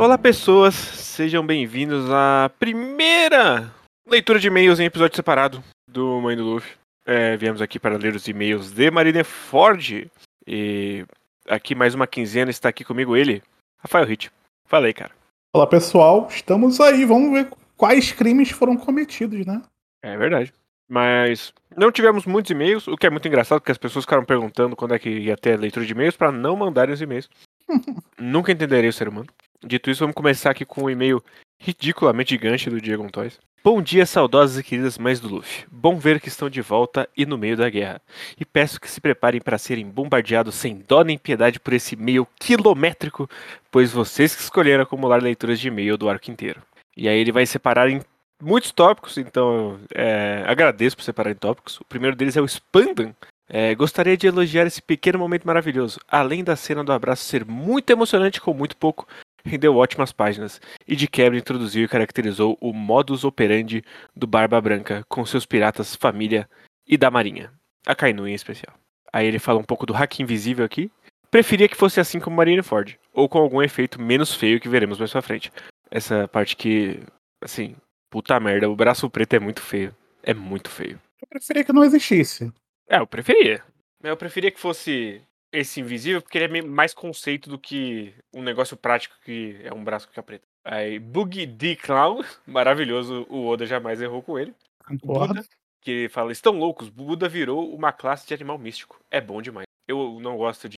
Olá, 0.00 0.16
pessoas, 0.16 0.74
sejam 0.74 1.44
bem-vindos 1.44 2.10
à 2.10 2.50
primeira 2.58 3.70
leitura 4.08 4.38
de 4.38 4.46
e-mails 4.46 4.80
em 4.80 4.86
episódio 4.86 5.14
separado 5.14 5.62
do 5.86 6.18
Mãe 6.22 6.34
do 6.34 6.42
Luffy. 6.42 6.72
É, 7.04 7.36
viemos 7.36 7.60
aqui 7.60 7.78
para 7.78 7.98
ler 7.98 8.14
os 8.14 8.26
e-mails 8.26 8.72
de 8.72 8.90
Marineford. 8.90 10.10
E 10.46 11.04
aqui 11.46 11.74
mais 11.74 11.94
uma 11.94 12.06
quinzena 12.06 12.50
está 12.50 12.70
aqui 12.70 12.82
comigo 12.82 13.14
ele, 13.14 13.42
Rafael 13.78 14.06
Hit. 14.06 14.32
Falei, 14.64 14.94
cara. 14.94 15.12
Olá, 15.54 15.66
pessoal, 15.66 16.28
estamos 16.30 16.80
aí. 16.80 17.04
Vamos 17.04 17.32
ver 17.32 17.50
quais 17.76 18.10
crimes 18.10 18.48
foram 18.48 18.78
cometidos, 18.78 19.44
né? 19.44 19.60
É 20.02 20.16
verdade. 20.16 20.50
Mas 20.88 21.52
não 21.76 21.92
tivemos 21.92 22.24
muitos 22.24 22.50
e-mails, 22.50 22.88
o 22.88 22.96
que 22.96 23.06
é 23.06 23.10
muito 23.10 23.28
engraçado, 23.28 23.60
porque 23.60 23.72
as 23.72 23.76
pessoas 23.76 24.06
ficaram 24.06 24.24
perguntando 24.24 24.74
quando 24.74 24.94
é 24.94 24.98
que 24.98 25.10
ia 25.10 25.36
ter 25.36 25.58
a 25.58 25.60
leitura 25.60 25.84
de 25.84 25.92
e-mails 25.92 26.16
para 26.16 26.32
não 26.32 26.56
mandarem 26.56 26.94
os 26.94 27.02
e-mails. 27.02 27.28
Nunca 28.18 28.50
entenderei 28.50 28.88
o 28.88 28.94
ser 28.94 29.06
humano. 29.06 29.28
Dito 29.64 29.90
isso, 29.90 30.00
vamos 30.00 30.14
começar 30.14 30.50
aqui 30.50 30.64
com 30.64 30.84
um 30.84 30.90
e-mail 30.90 31.22
ridiculamente 31.58 32.30
gigante 32.30 32.70
do 32.70 32.80
Diego 32.80 33.02
Montois. 33.02 33.38
Bom 33.62 33.82
dia, 33.82 34.06
saudosas 34.06 34.56
e 34.56 34.62
queridas 34.62 34.96
mães 34.96 35.20
do 35.20 35.28
Luffy. 35.28 35.66
Bom 35.70 35.98
ver 35.98 36.18
que 36.18 36.28
estão 36.28 36.48
de 36.48 36.62
volta 36.62 37.06
e 37.14 37.26
no 37.26 37.36
meio 37.36 37.58
da 37.58 37.68
guerra. 37.68 38.00
E 38.38 38.44
peço 38.46 38.80
que 38.80 38.90
se 38.90 39.02
preparem 39.02 39.38
para 39.38 39.58
serem 39.58 39.86
bombardeados 39.86 40.54
sem 40.54 40.82
dó 40.88 41.04
nem 41.04 41.18
piedade 41.18 41.60
por 41.60 41.74
esse 41.74 41.94
e-mail 41.94 42.26
quilométrico, 42.38 43.28
pois 43.70 43.92
vocês 43.92 44.34
que 44.34 44.40
escolheram 44.40 44.82
acumular 44.82 45.22
leituras 45.22 45.60
de 45.60 45.68
e-mail 45.68 45.98
do 45.98 46.08
arco 46.08 46.30
inteiro. 46.30 46.62
E 46.96 47.06
aí 47.06 47.18
ele 47.18 47.30
vai 47.30 47.44
separar 47.44 47.90
em 47.90 48.00
muitos 48.42 48.72
tópicos, 48.72 49.18
então 49.18 49.78
é, 49.94 50.42
agradeço 50.46 50.96
por 50.96 51.02
separar 51.02 51.32
em 51.32 51.34
tópicos. 51.34 51.78
O 51.80 51.84
primeiro 51.84 52.16
deles 52.16 52.38
é 52.38 52.40
o 52.40 52.48
Spandam. 52.48 53.14
É, 53.52 53.74
gostaria 53.74 54.16
de 54.16 54.28
elogiar 54.28 54.64
esse 54.64 54.80
pequeno 54.80 55.18
momento 55.18 55.44
maravilhoso. 55.44 56.00
Além 56.08 56.42
da 56.42 56.54
cena 56.56 56.84
do 56.84 56.92
abraço 56.92 57.24
ser 57.24 57.44
muito 57.44 57.90
emocionante 57.90 58.40
com 58.40 58.54
muito 58.54 58.76
pouco, 58.76 59.08
rendeu 59.44 59.76
ótimas 59.76 60.12
páginas 60.12 60.60
e 60.86 60.94
de 60.94 61.08
quebra 61.08 61.38
introduziu 61.38 61.84
e 61.84 61.88
caracterizou 61.88 62.56
o 62.60 62.72
modus 62.72 63.24
operandi 63.24 63.82
do 64.14 64.26
Barba 64.26 64.60
Branca 64.60 65.04
com 65.08 65.24
seus 65.24 65.46
piratas, 65.46 65.94
família 65.94 66.48
e 66.86 66.96
da 66.96 67.10
marinha, 67.10 67.52
a 67.86 67.94
Kainu 67.94 68.26
em 68.26 68.34
especial. 68.34 68.74
Aí 69.12 69.26
ele 69.26 69.38
fala 69.38 69.58
um 69.58 69.64
pouco 69.64 69.86
do 69.86 69.92
hack 69.92 70.20
invisível 70.20 70.64
aqui. 70.64 70.90
Preferia 71.30 71.68
que 71.68 71.76
fosse 71.76 72.00
assim 72.00 72.18
como 72.18 72.36
Marineford, 72.36 72.98
ou 73.12 73.28
com 73.28 73.38
algum 73.38 73.62
efeito 73.62 74.00
menos 74.00 74.34
feio 74.34 74.60
que 74.60 74.68
veremos 74.68 74.98
mais 74.98 75.12
pra 75.12 75.22
frente. 75.22 75.52
Essa 75.90 76.26
parte 76.26 76.56
que, 76.56 77.00
assim, 77.40 77.76
puta 78.10 78.38
merda, 78.40 78.68
o 78.68 78.76
braço 78.76 79.08
preto 79.08 79.34
é 79.34 79.38
muito 79.38 79.62
feio. 79.62 79.94
É 80.22 80.34
muito 80.34 80.68
feio. 80.68 81.00
Eu 81.20 81.28
preferia 81.28 81.64
que 81.64 81.72
não 81.72 81.84
existisse. 81.84 82.52
É, 82.88 82.98
eu 82.98 83.06
preferia. 83.06 83.62
Eu 84.02 84.16
preferia 84.16 84.50
que 84.50 84.58
fosse 84.58 85.22
esse 85.52 85.80
invisível, 85.80 86.22
porque 86.22 86.38
ele 86.38 86.58
é 86.58 86.62
mais 86.62 86.94
conceito 86.94 87.48
do 87.48 87.58
que 87.58 88.14
um 88.32 88.42
negócio 88.42 88.76
prático 88.76 89.16
que 89.24 89.58
é 89.62 89.72
um 89.72 89.82
braço 89.82 90.06
que 90.06 90.12
fica 90.12 90.22
preto. 90.22 90.46
Aí, 90.64 90.98
Bug 90.98 91.46
D 91.46 91.76
Clown, 91.76 92.22
maravilhoso, 92.46 93.26
o 93.28 93.46
Oda 93.46 93.66
jamais 93.66 94.00
errou 94.00 94.22
com 94.22 94.38
ele. 94.38 94.54
Concordo. 94.86 95.34
Buda, 95.34 95.48
que 95.80 96.08
fala, 96.10 96.32
estão 96.32 96.58
loucos, 96.58 96.88
Buda 96.88 97.28
virou 97.28 97.74
uma 97.74 97.92
classe 97.92 98.26
de 98.26 98.34
animal 98.34 98.58
místico. 98.58 99.00
É 99.10 99.20
bom 99.20 99.40
demais. 99.40 99.66
Eu 99.88 100.18
não 100.20 100.36
gosto 100.36 100.68
de... 100.68 100.76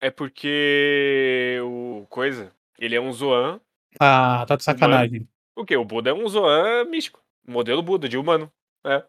É 0.00 0.10
porque 0.10 1.58
o 1.62 2.06
coisa, 2.08 2.52
ele 2.78 2.94
é 2.94 3.00
um 3.00 3.12
Zoan. 3.12 3.60
Ah, 4.00 4.44
tá 4.46 4.56
de 4.56 4.64
sacanagem. 4.64 5.28
O 5.54 5.64
quê? 5.64 5.76
O 5.76 5.84
Buda 5.84 6.10
é 6.10 6.14
um 6.14 6.28
Zoan 6.28 6.84
místico. 6.84 7.22
Modelo 7.46 7.82
Buda, 7.82 8.08
de 8.08 8.18
humano. 8.18 8.50
É. 8.84 9.04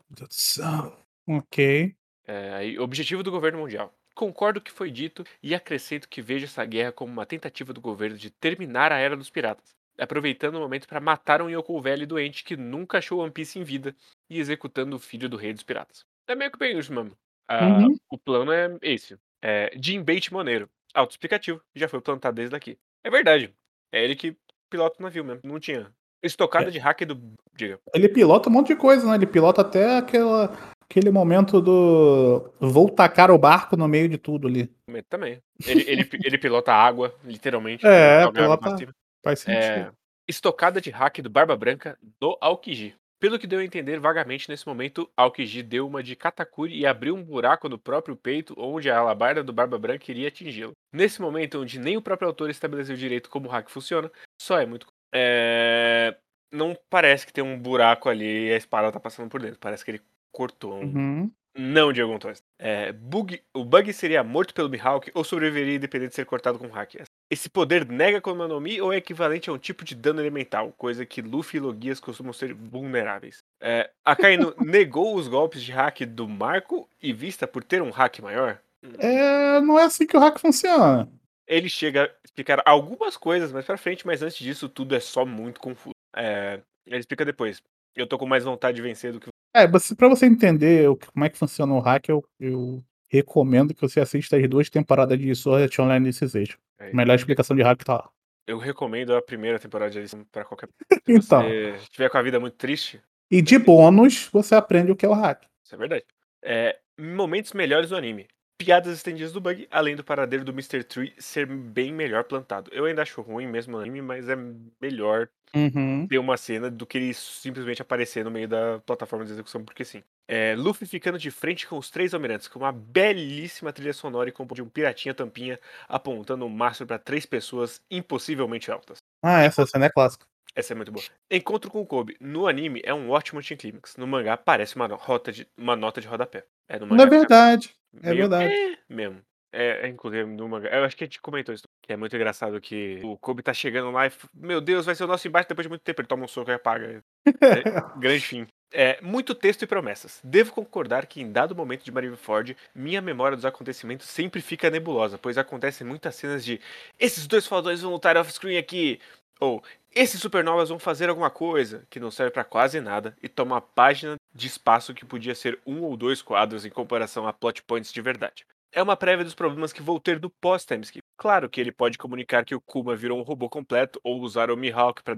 Ok. 1.27 1.95
É, 2.25 2.53
aí, 2.53 2.79
objetivo 2.79 3.23
do 3.23 3.31
governo 3.31 3.59
mundial. 3.59 3.93
Concordo 4.17 4.59
com 4.59 4.63
o 4.63 4.65
que 4.65 4.71
foi 4.75 4.89
dito 4.89 5.23
e 5.43 5.53
acrescento 5.53 6.09
que 6.09 6.23
vejo 6.23 6.45
essa 6.45 6.65
guerra 6.65 6.91
como 6.91 7.11
uma 7.13 7.25
tentativa 7.25 7.71
do 7.71 7.79
governo 7.79 8.17
de 8.17 8.31
terminar 8.31 8.91
a 8.91 8.97
era 8.97 9.15
dos 9.15 9.29
piratas, 9.29 9.75
aproveitando 9.99 10.55
o 10.55 10.59
momento 10.59 10.87
para 10.87 10.99
matar 10.99 11.39
um 11.39 11.49
Yoko 11.49 11.79
velho 11.79 12.07
doente 12.07 12.43
que 12.43 12.57
nunca 12.57 12.97
achou 12.97 13.19
One 13.19 13.31
Piece 13.31 13.59
em 13.59 13.63
vida 13.63 13.95
e 14.27 14.39
executando 14.39 14.95
o 14.95 14.99
filho 14.99 15.29
do 15.29 15.37
rei 15.37 15.53
dos 15.53 15.61
piratas. 15.61 16.03
É 16.27 16.33
meio 16.33 16.51
que 16.51 16.57
bem 16.57 16.77
isso, 16.77 16.91
mano. 16.91 17.15
Ah, 17.47 17.67
Uhum. 17.67 17.95
O 18.11 18.17
plano 18.17 18.51
é 18.51 18.75
esse. 18.81 19.17
É 19.41 19.71
Jim 19.79 20.01
Bait 20.03 20.31
Moneiro. 20.33 20.67
Autoexplicativo. 20.95 21.61
Já 21.75 21.87
foi 21.87 22.01
plantado 22.01 22.35
desde 22.37 22.55
aqui. 22.55 22.75
É 23.03 23.09
verdade. 23.11 23.53
É 23.93 24.03
ele 24.03 24.15
que 24.15 24.35
pilota 24.67 24.95
o 24.99 25.03
navio 25.03 25.23
mesmo. 25.23 25.41
Não 25.43 25.59
tinha. 25.59 25.91
Estocada 26.23 26.69
É. 26.69 26.71
de 26.71 26.79
hack 26.79 27.05
do. 27.05 27.21
Diga. 27.55 27.79
Ele 27.93 28.09
pilota 28.09 28.49
um 28.49 28.51
monte 28.51 28.69
de 28.69 28.75
coisa, 28.75 29.07
né? 29.07 29.15
Ele 29.15 29.27
pilota 29.27 29.61
até 29.61 29.97
aquela, 29.97 30.53
aquele 30.89 31.11
momento 31.11 31.61
do. 31.61 32.51
Vou 32.59 32.89
tacar 32.89 33.29
o 33.29 33.37
barco 33.37 33.75
no 33.75 33.87
meio 33.87 34.09
de 34.09 34.17
tudo 34.17 34.47
ali. 34.47 34.69
Também. 35.09 35.41
Ele, 35.65 35.83
ele, 35.87 36.09
ele 36.23 36.37
pilota 36.37 36.71
a 36.71 36.81
água, 36.81 37.13
literalmente. 37.23 37.85
É, 37.85 38.23
pra 38.23 38.31
pilota-. 38.31 38.93
Faz 39.23 39.39
sentido. 39.39 39.63
É, 39.63 39.91
estocada 40.27 40.79
de 40.79 40.89
hack 40.89 41.19
do 41.21 41.29
Barba 41.29 41.55
Branca 41.55 41.97
do 42.19 42.37
Aokiji. 42.41 42.95
Pelo 43.19 43.39
que 43.39 43.47
deu 43.47 43.59
a 43.59 43.65
entender 43.65 43.99
vagamente 43.99 44.47
nesse 44.47 44.67
momento, 44.67 45.09
Aokiji 45.17 45.63
deu 45.63 45.87
uma 45.87 46.03
de 46.03 46.15
Katakuri 46.15 46.77
e 46.77 46.85
abriu 46.85 47.15
um 47.15 47.23
buraco 47.23 47.67
no 47.67 47.77
próprio 47.77 48.15
peito 48.15 48.53
onde 48.55 48.91
a 48.91 48.99
alabarda 48.99 49.43
do 49.43 49.51
Barba 49.51 49.79
Branca 49.79 50.11
iria 50.11 50.27
atingi-lo. 50.27 50.73
Nesse 50.93 51.19
momento, 51.19 51.59
onde 51.59 51.79
nem 51.79 51.97
o 51.97 52.01
próprio 52.01 52.27
autor 52.27 52.49
estabeleceu 52.49 52.95
direito 52.95 53.29
como 53.29 53.47
o 53.47 53.51
hack 53.51 53.69
funciona, 53.69 54.11
só 54.39 54.59
é 54.59 54.67
muito. 54.67 54.85
É, 55.13 56.15
Não 56.53 56.77
parece 56.91 57.25
que 57.25 57.33
tem 57.33 57.43
um 57.43 57.59
buraco 57.59 58.07
ali 58.07 58.49
e 58.49 58.53
a 58.53 58.57
espada 58.57 58.91
tá 58.91 58.99
passando 58.99 59.29
por 59.29 59.41
dentro. 59.41 59.59
Parece 59.59 59.83
que 59.83 59.91
ele 59.91 60.01
cortou 60.31 60.73
um, 60.75 60.83
Uhum. 60.83 61.31
não, 61.57 61.91
Diego 61.91 62.13
Antônio. 62.13 62.37
É, 62.59 62.91
bug, 62.91 63.41
o 63.53 63.63
bug 63.65 63.91
seria 63.93 64.23
morto 64.23 64.53
pelo 64.53 64.69
Mihawk 64.69 65.11
ou 65.13 65.23
sobreviveria 65.23 65.75
independente 65.75 66.09
de 66.09 66.15
ser 66.15 66.25
cortado 66.25 66.59
com 66.59 66.67
hack. 66.67 66.95
Esse 67.29 67.49
poder 67.49 67.85
nega 67.85 68.19
Akuma 68.19 68.47
no 68.47 68.61
Mi 68.61 68.79
ou 68.79 68.93
é 68.93 68.97
equivalente 68.97 69.49
a 69.49 69.53
um 69.53 69.57
tipo 69.57 69.83
de 69.83 69.93
dano 69.95 70.21
elemental, 70.21 70.71
coisa 70.77 71.05
que 71.05 71.21
Luffy 71.21 71.57
e 71.57 71.59
Logias 71.61 71.99
costumam 71.99 72.31
ser 72.31 72.53
vulneráveis. 72.53 73.39
É, 73.61 73.89
a 74.05 74.15
Kaino 74.15 74.53
negou 74.63 75.15
os 75.15 75.27
golpes 75.27 75.61
de 75.61 75.71
hack 75.71 76.01
do 76.05 76.27
Marco 76.27 76.87
e 77.01 77.11
vista 77.11 77.45
por 77.47 77.63
ter 77.63 77.81
um 77.81 77.89
hack 77.89 78.19
maior. 78.19 78.59
É, 78.99 79.59
não 79.59 79.77
é 79.77 79.83
assim 79.83 80.05
que 80.07 80.15
o 80.15 80.19
hack 80.19 80.39
funciona. 80.39 81.09
Ele 81.45 81.67
chega 81.69 82.03
a 82.05 82.09
explicar 82.23 82.61
algumas 82.65 83.17
coisas 83.17 83.51
mais 83.51 83.65
pra 83.65 83.77
frente, 83.77 84.05
mas 84.05 84.21
antes 84.21 84.37
disso 84.37 84.69
tudo 84.69 84.95
é 84.95 84.99
só 84.99 85.25
muito 85.25 85.59
confuso. 85.59 85.95
É, 86.15 86.61
ele 86.85 86.99
explica 86.99 87.25
depois. 87.25 87.61
Eu 87.95 88.07
tô 88.07 88.17
com 88.17 88.25
mais 88.25 88.43
vontade 88.43 88.75
de 88.75 88.81
vencer 88.81 89.11
do 89.11 89.19
que 89.19 89.27
É, 89.57 89.67
você, 89.67 89.95
pra 89.95 90.07
você 90.07 90.27
entender 90.27 90.87
o 90.87 90.95
como 90.95 91.25
é 91.25 91.29
que 91.29 91.37
funciona 91.37 91.73
o 91.73 91.79
hack, 91.79 92.09
eu, 92.09 92.23
eu 92.39 92.83
recomendo 93.09 93.73
que 93.73 93.81
você 93.81 93.99
assista 93.99 94.37
as 94.37 94.47
duas 94.47 94.69
temporadas 94.69 95.17
de 95.17 95.33
Sword 95.33 95.81
Online 95.81 96.05
nesse 96.05 96.25
Age. 96.25 96.57
É, 96.77 96.91
A 96.91 96.95
melhor 96.95 97.15
explicação 97.15 97.55
de 97.55 97.63
hack 97.63 97.83
tá 97.83 97.95
lá. 97.95 98.09
Eu 98.45 98.59
recomendo 98.59 99.15
a 99.15 99.21
primeira 99.21 99.57
temporada 99.57 99.89
de 99.89 99.97
Alice 99.97 100.15
pra 100.31 100.45
qualquer 100.45 100.69
Se 100.93 101.11
Então, 101.11 101.41
você 101.41 101.79
tiver 101.89 102.09
com 102.09 102.17
a 102.19 102.21
vida 102.21 102.39
muito 102.39 102.55
triste, 102.55 103.01
e 103.31 103.41
de 103.41 103.57
bônus, 103.57 104.29
você 104.31 104.53
aprende 104.53 104.91
o 104.91 104.95
que 104.95 105.05
é 105.05 105.09
o 105.09 105.13
hack. 105.13 105.43
isso 105.65 105.73
é 105.73 105.77
verdade. 105.77 106.05
É, 106.43 106.79
momentos 106.97 107.51
melhores 107.53 107.89
do 107.89 107.95
anime. 107.95 108.27
Piadas 108.57 108.93
estendidas 108.97 109.31
do 109.31 109.39
bug, 109.39 109.67
além 109.69 109.95
do 109.95 110.03
paradeiro 110.03 110.43
do 110.43 110.51
Mr. 110.51 110.83
Tree 110.83 111.13
ser 111.19 111.45
bem 111.45 111.93
melhor 111.93 112.23
plantado. 112.23 112.71
Eu 112.73 112.85
ainda 112.85 113.03
acho 113.03 113.21
ruim 113.21 113.45
mesmo 113.45 113.73
no 113.73 113.79
anime, 113.79 114.01
mas 114.01 114.27
é 114.27 114.35
melhor 114.81 115.29
Uhum. 115.55 116.05
ter 116.07 116.17
uma 116.17 116.35
cena 116.35 116.69
do 116.69 116.85
que 116.85 116.97
ele 116.97 117.13
simplesmente 117.13 117.81
aparecer 117.81 118.23
no 118.25 118.31
meio 118.31 118.47
da 118.47 118.79
plataforma 118.85 119.23
de 119.25 119.31
execução, 119.31 119.63
porque 119.63 119.85
sim. 119.85 120.03
É, 120.27 120.55
Luffy 120.57 120.85
ficando 120.85 121.17
de 121.17 121.31
frente 121.31 121.65
com 121.65 121.77
os 121.77 121.89
três 121.89 122.13
almirantes, 122.13 122.47
com 122.49 122.59
uma 122.59 122.71
belíssima 122.71 123.71
trilha 123.71 123.93
sonora 123.93 124.27
e 124.27 124.31
com 124.31 124.45
de 124.45 124.61
um 124.61 124.67
piratinha 124.67 125.13
tampinha 125.13 125.57
apontando 125.87 126.45
um 126.45 126.49
mastro 126.49 126.85
para 126.85 126.99
três 126.99 127.25
pessoas 127.25 127.81
impossivelmente 127.89 128.69
altas. 128.69 128.97
Ah, 129.23 129.41
essa 129.41 129.65
cena 129.65 129.85
é 129.85 129.89
clássica. 129.89 130.25
Essa 130.53 130.73
é 130.73 130.75
muito 130.75 130.91
boa. 130.91 131.05
Encontro 131.29 131.69
com 131.69 131.79
o 131.79 131.85
Kobe. 131.85 132.17
No 132.19 132.47
anime 132.47 132.81
é 132.83 132.93
um 132.93 133.11
ótimo 133.11 133.39
anticlímax. 133.39 133.95
No 133.95 134.07
mangá 134.07 134.35
parece 134.35 134.75
uma, 134.75 134.87
rota 134.87 135.31
de, 135.31 135.47
uma 135.55 135.75
nota 135.75 136.01
de 136.01 136.07
rodapé. 136.07 136.45
É, 136.67 136.79
no 136.79 136.87
Não 136.87 136.95
é 136.95 136.97
mangá 136.97 137.03
fica 137.03 137.19
verdade. 137.19 137.76
É 138.01 138.09
meio 138.09 138.29
verdade. 138.29 138.53
"Eh", 138.53 138.77
mesmo. 138.89 139.21
É, 139.51 139.85
é, 139.85 139.87
inclusive 139.87 140.25
no 140.25 140.47
mangá. 140.47 140.69
Eu 140.69 140.83
acho 140.83 140.95
que 140.95 141.03
a 141.05 141.07
gente 141.07 141.21
comentou 141.21 141.53
isso. 141.55 141.63
Que 141.81 141.93
é 141.93 141.97
muito 141.97 142.15
engraçado 142.15 142.59
que 142.59 142.99
o 143.03 143.17
Kobe 143.17 143.41
tá 143.41 143.53
chegando 143.53 143.89
lá 143.91 144.05
e. 144.07 144.11
Meu 144.33 144.59
Deus, 144.59 144.85
vai 144.85 144.93
ser 144.93 145.05
o 145.05 145.07
nosso 145.07 145.27
embate 145.27 145.47
depois 145.47 145.63
de 145.65 145.69
muito 145.69 145.81
tempo. 145.81 146.01
Ele 146.01 146.07
toma 146.07 146.25
um 146.25 146.27
soco 146.27 146.51
e 146.51 146.53
apaga. 146.53 147.01
É, 147.25 147.25
grande 147.97 148.19
fim. 148.19 148.45
É, 148.73 148.99
muito 149.01 149.33
texto 149.33 149.61
e 149.61 149.67
promessas. 149.67 150.19
Devo 150.21 150.51
concordar 150.51 151.05
que 151.05 151.21
em 151.21 151.31
dado 151.31 151.55
momento 151.55 151.85
de 151.85 151.91
Marineford, 151.91 152.57
minha 152.75 153.01
memória 153.01 153.37
dos 153.37 153.45
acontecimentos 153.45 154.07
sempre 154.07 154.41
fica 154.41 154.69
nebulosa, 154.69 155.17
pois 155.17 155.37
acontecem 155.37 155.87
muitas 155.87 156.15
cenas 156.15 156.43
de 156.43 156.59
esses 156.99 157.25
dois 157.25 157.47
fodões 157.47 157.81
vão 157.81 157.93
lutar 157.93 158.17
off-screen 158.17 158.57
aqui, 158.57 158.99
ou 159.39 159.63
esses 159.95 160.19
supernovas 160.19 160.67
vão 160.67 160.77
fazer 160.79 161.07
alguma 161.07 161.29
coisa, 161.29 161.87
que 161.89 161.97
não 161.97 162.11
serve 162.11 162.31
pra 162.33 162.43
quase 162.43 162.81
nada, 162.81 163.15
e 163.23 163.29
toma 163.29 163.55
uma 163.55 163.61
página 163.61 164.16
de 164.37 164.47
espaço 164.47 164.93
que 164.93 165.03
podia 165.03 165.33
ser 165.33 165.59
um 165.65 165.81
ou 165.81 165.97
dois 165.97 166.21
quadros 166.21 166.63
em 166.63 166.69
comparação 166.69 167.27
a 167.27 167.33
plot 167.33 167.63
points 167.63 167.91
de 167.91 168.01
verdade. 168.01 168.45
É 168.71 168.83
uma 168.83 168.95
prévia 168.95 169.25
dos 169.25 169.33
problemas 169.33 169.73
que 169.73 169.81
vou 169.81 169.99
ter 169.99 170.19
do 170.19 170.29
pós-timeskip. 170.29 171.01
Claro 171.17 171.49
que 171.49 171.59
ele 171.59 171.71
pode 171.71 171.97
comunicar 171.97 172.45
que 172.45 172.53
o 172.53 172.61
Kuma 172.61 172.95
virou 172.95 173.17
um 173.17 173.23
robô 173.23 173.49
completo 173.49 173.99
ou 174.03 174.21
usar 174.21 174.51
o 174.51 174.57
Mihawk 174.57 175.01
para 175.01 175.17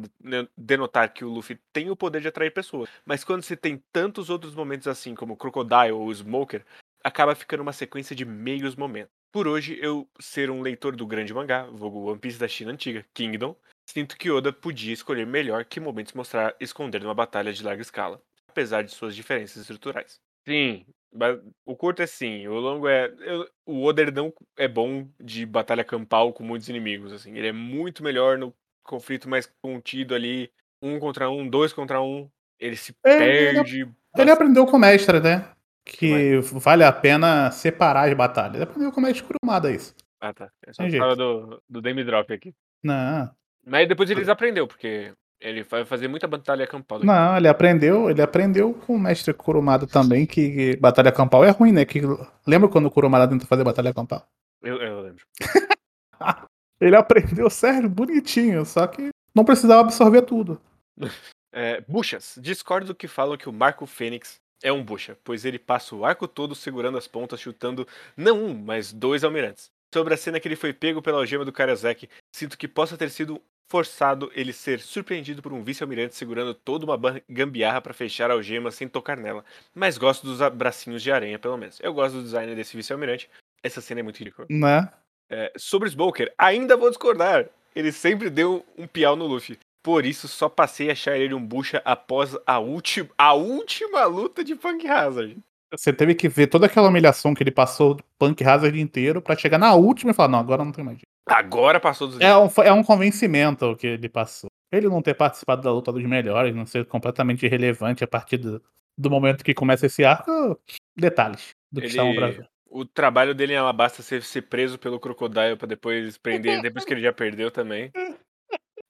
denotar 0.55 1.13
que 1.13 1.25
o 1.25 1.29
Luffy 1.29 1.59
tem 1.73 1.89
o 1.89 1.95
poder 1.95 2.21
de 2.21 2.29
atrair 2.29 2.53
pessoas. 2.53 2.89
Mas 3.05 3.23
quando 3.23 3.43
se 3.43 3.57
tem 3.57 3.83
tantos 3.91 4.29
outros 4.29 4.55
momentos 4.55 4.87
assim, 4.87 5.13
como 5.13 5.35
Crocodile 5.35 5.91
ou 5.91 6.13
Smoker, 6.13 6.63
acaba 7.03 7.35
ficando 7.35 7.61
uma 7.61 7.73
sequência 7.73 8.15
de 8.15 8.23
meios 8.23 8.75
momentos. 8.75 9.11
Por 9.31 9.47
hoje, 9.47 9.77
eu 9.81 10.07
ser 10.19 10.49
um 10.49 10.61
leitor 10.61 10.95
do 10.95 11.05
grande 11.05 11.33
mangá, 11.33 11.65
vulgo 11.65 12.09
One 12.09 12.19
Piece 12.19 12.39
da 12.39 12.47
China 12.47 12.71
antiga, 12.71 13.05
Kingdom, 13.13 13.55
Sinto 13.89 14.15
que 14.17 14.29
Oda 14.29 14.53
podia 14.53 14.93
escolher 14.93 15.25
melhor 15.25 15.65
que 15.65 15.79
momentos 15.79 16.13
mostrar 16.13 16.55
esconder 16.59 17.01
numa 17.01 17.15
batalha 17.15 17.51
de 17.51 17.63
larga 17.63 17.81
escala, 17.81 18.21
apesar 18.59 18.81
de 18.83 18.91
suas 18.91 19.15
diferenças 19.15 19.57
estruturais. 19.57 20.19
Sim, 20.47 20.85
ba- 21.13 21.39
o 21.65 21.75
curto 21.75 22.01
é 22.01 22.07
sim, 22.07 22.47
o 22.47 22.55
longo 22.59 22.87
é. 22.87 23.13
eu- 23.19 23.47
o 23.65 23.83
Oda 23.85 24.01
ele 24.01 24.11
não 24.11 24.33
é 24.57 24.67
bom 24.67 25.07
de 25.19 25.45
batalha 25.45 25.83
campal 25.83 26.33
com 26.33 26.43
muitos 26.43 26.67
inimigos, 26.69 27.13
assim. 27.13 27.35
Ele 27.37 27.47
é 27.47 27.51
muito 27.53 28.03
melhor 28.03 28.37
no 28.37 28.53
conflito 28.83 29.29
mais 29.29 29.49
contido 29.61 30.13
ali, 30.13 30.51
um 30.81 30.99
contra 30.99 31.29
um, 31.29 31.47
dois 31.47 31.71
contra 31.71 32.01
um. 32.01 32.29
Ele 32.59 32.75
se 32.75 32.93
Ele- 33.05 33.15
ele- 33.23 33.53
perde. 33.53 33.75
Ele 33.81 33.85
bastante. 34.13 34.31
aprendeu 34.31 34.65
com 34.65 34.75
o 34.75 34.79
mestre, 34.79 35.19
né? 35.21 35.49
Que 35.85 36.39
vale 36.41 36.83
a 36.83 36.91
pena 36.91 37.49
separar 37.51 38.09
as 38.09 38.13
batalhas. 38.15 38.55
Ele 38.55 38.63
aprendeu 38.63 38.91
com 38.91 38.99
o 38.99 39.03
mestre 39.03 39.23
Kurumada 39.25 39.71
isso. 39.71 39.95
Ah, 40.19 40.33
tá. 40.33 40.51
Eu 40.67 40.73
só 40.73 40.87
jeito. 40.89 41.15
do, 41.15 41.63
do 41.69 41.81
Demi 41.81 42.03
Drop 42.03 42.31
aqui. 42.33 42.53
Não. 42.83 43.29
Mas 43.65 43.87
depois 43.87 44.09
ele 44.09 44.19
desaprendeu, 44.19 44.67
porque 44.67 45.13
ele 45.41 45.63
vai 45.63 45.85
fazer 45.85 46.07
muita 46.07 46.27
batalha 46.27 46.67
campal. 46.67 46.99
Não, 47.03 47.37
ele 47.37 47.47
aprendeu, 47.47 48.09
ele 48.09 48.21
aprendeu 48.21 48.73
com 48.73 48.95
o 48.95 48.99
mestre 48.99 49.33
Kurumada 49.33 49.87
também 49.87 50.25
que 50.25 50.75
batalha 50.77 51.11
campal 51.11 51.45
é 51.45 51.49
ruim, 51.49 51.71
né? 51.71 51.85
Que, 51.85 52.01
lembra 52.45 52.67
quando 52.67 52.87
o 52.87 52.91
Kurumada 52.91 53.27
tentou 53.27 53.47
fazer 53.47 53.63
batalha 53.63 53.93
campal? 53.93 54.27
Eu, 54.61 54.81
eu 54.81 55.01
lembro. 55.01 55.23
Ele 56.81 56.95
aprendeu 56.95 57.49
sério, 57.49 57.89
bonitinho, 57.89 58.65
só 58.65 58.87
que 58.87 59.09
não 59.35 59.43
precisava 59.43 59.81
absorver 59.81 60.21
tudo. 60.23 60.61
É, 61.51 61.81
buchas. 61.81 62.37
Discordo 62.39 62.85
do 62.85 62.95
que 62.95 63.07
falam 63.07 63.35
que 63.35 63.49
o 63.49 63.51
Marco 63.51 63.87
Fênix 63.87 64.39
é 64.61 64.71
um 64.71 64.83
bucha, 64.83 65.17
pois 65.23 65.45
ele 65.45 65.57
passa 65.57 65.95
o 65.95 66.05
arco 66.05 66.27
todo 66.27 66.53
segurando 66.53 66.95
as 66.95 67.07
pontas, 67.07 67.39
chutando 67.39 67.87
não 68.15 68.45
um, 68.45 68.53
mas 68.53 68.93
dois 68.93 69.23
almirantes. 69.23 69.71
Sobre 69.91 70.13
a 70.13 70.17
cena 70.17 70.39
que 70.39 70.47
ele 70.47 70.55
foi 70.55 70.73
pego 70.73 71.01
pela 71.01 71.17
algema 71.17 71.43
do 71.43 71.51
Karasek, 71.51 72.07
sinto 72.35 72.55
que 72.55 72.67
possa 72.67 72.95
ter 72.95 73.09
sido 73.09 73.41
forçado 73.69 74.31
ele 74.33 74.51
ser 74.51 74.79
surpreendido 74.79 75.41
por 75.41 75.53
um 75.53 75.63
vice-almirante 75.63 76.15
segurando 76.15 76.53
toda 76.53 76.85
uma 76.85 77.21
gambiarra 77.29 77.79
para 77.79 77.93
fechar 77.93 78.31
a 78.31 78.33
algema 78.33 78.71
sem 78.71 78.87
tocar 78.87 79.15
nela. 79.15 79.45
Mas 79.73 79.97
gosto 79.97 80.25
dos 80.25 80.39
bracinhos 80.49 81.03
de 81.03 81.11
aranha, 81.11 81.37
pelo 81.37 81.55
menos. 81.55 81.79
Eu 81.81 81.93
gosto 81.93 82.15
do 82.15 82.23
design 82.23 82.53
desse 82.55 82.75
vice-almirante. 82.75 83.29
Essa 83.63 83.79
cena 83.79 83.99
é 83.99 84.03
muito 84.03 84.17
ridícula. 84.17 84.47
Né? 84.49 84.89
É, 85.29 85.53
sobre 85.55 85.87
o 85.87 85.91
Smoker, 85.91 86.33
ainda 86.37 86.75
vou 86.75 86.89
discordar. 86.89 87.47
Ele 87.75 87.91
sempre 87.91 88.29
deu 88.29 88.65
um 88.75 88.87
piau 88.87 89.15
no 89.15 89.27
Luffy. 89.27 89.59
Por 89.83 90.05
isso, 90.05 90.27
só 90.27 90.49
passei 90.49 90.89
a 90.89 90.93
achar 90.93 91.17
ele 91.17 91.33
um 91.33 91.45
bucha 91.45 91.81
após 91.85 92.35
a, 92.45 92.59
ulti 92.59 93.07
a 93.17 93.33
última 93.33 94.05
luta 94.05 94.43
de 94.43 94.55
Punk 94.55 94.85
Hazard. 94.87 95.37
Você 95.71 95.93
teve 95.93 96.15
que 96.15 96.27
ver 96.27 96.47
toda 96.47 96.65
aquela 96.65 96.89
humilhação 96.89 97.35
que 97.35 97.43
ele 97.43 97.51
passou 97.51 97.93
do 97.93 98.03
Punk 98.17 98.43
Hazard 98.43 98.79
inteiro 98.79 99.21
pra 99.21 99.37
chegar 99.37 99.59
na 99.59 99.75
última 99.75 100.11
e 100.11 100.13
falar, 100.15 100.29
não, 100.29 100.39
agora 100.39 100.65
não 100.65 100.71
tem 100.71 100.83
mais. 100.83 100.99
Agora 101.29 101.79
passou 101.79 102.07
dos 102.07 102.19
É 102.19 102.35
um, 102.37 102.49
é 102.63 102.71
um 102.73 102.83
convencimento 102.83 103.65
o 103.65 103.75
que 103.75 103.87
ele 103.87 104.09
passou. 104.09 104.49
Ele 104.71 104.87
não 104.87 105.01
ter 105.01 105.13
participado 105.15 105.61
da 105.61 105.71
luta 105.71 105.91
dos 105.91 106.03
melhores, 106.03 106.55
não 106.55 106.65
ser 106.65 106.85
completamente 106.85 107.45
irrelevante 107.45 108.03
a 108.03 108.07
partir 108.07 108.37
do, 108.37 108.61
do 108.97 109.09
momento 109.09 109.43
que 109.43 109.53
começa 109.53 109.85
esse 109.87 110.03
arco, 110.03 110.59
detalhes 110.95 111.49
do 111.71 111.81
que 111.81 111.87
Ele- 111.87 111.91
estavam 111.93 112.15
pra 112.15 112.27
ver. 112.27 112.49
O 112.71 112.85
trabalho 112.85 113.33
dele 113.33 113.53
em 113.53 113.57
Alabasta 113.57 114.03
ser, 114.03 114.21
ser 114.21 114.43
preso 114.43 114.77
pelo 114.77 114.99
Crocodile 114.99 115.55
pra 115.57 115.67
depois 115.67 116.19
prender 116.19 116.61
depois 116.61 116.85
que 116.85 116.93
ele 116.93 117.01
já 117.01 117.11
perdeu 117.11 117.49
também. 117.49 117.91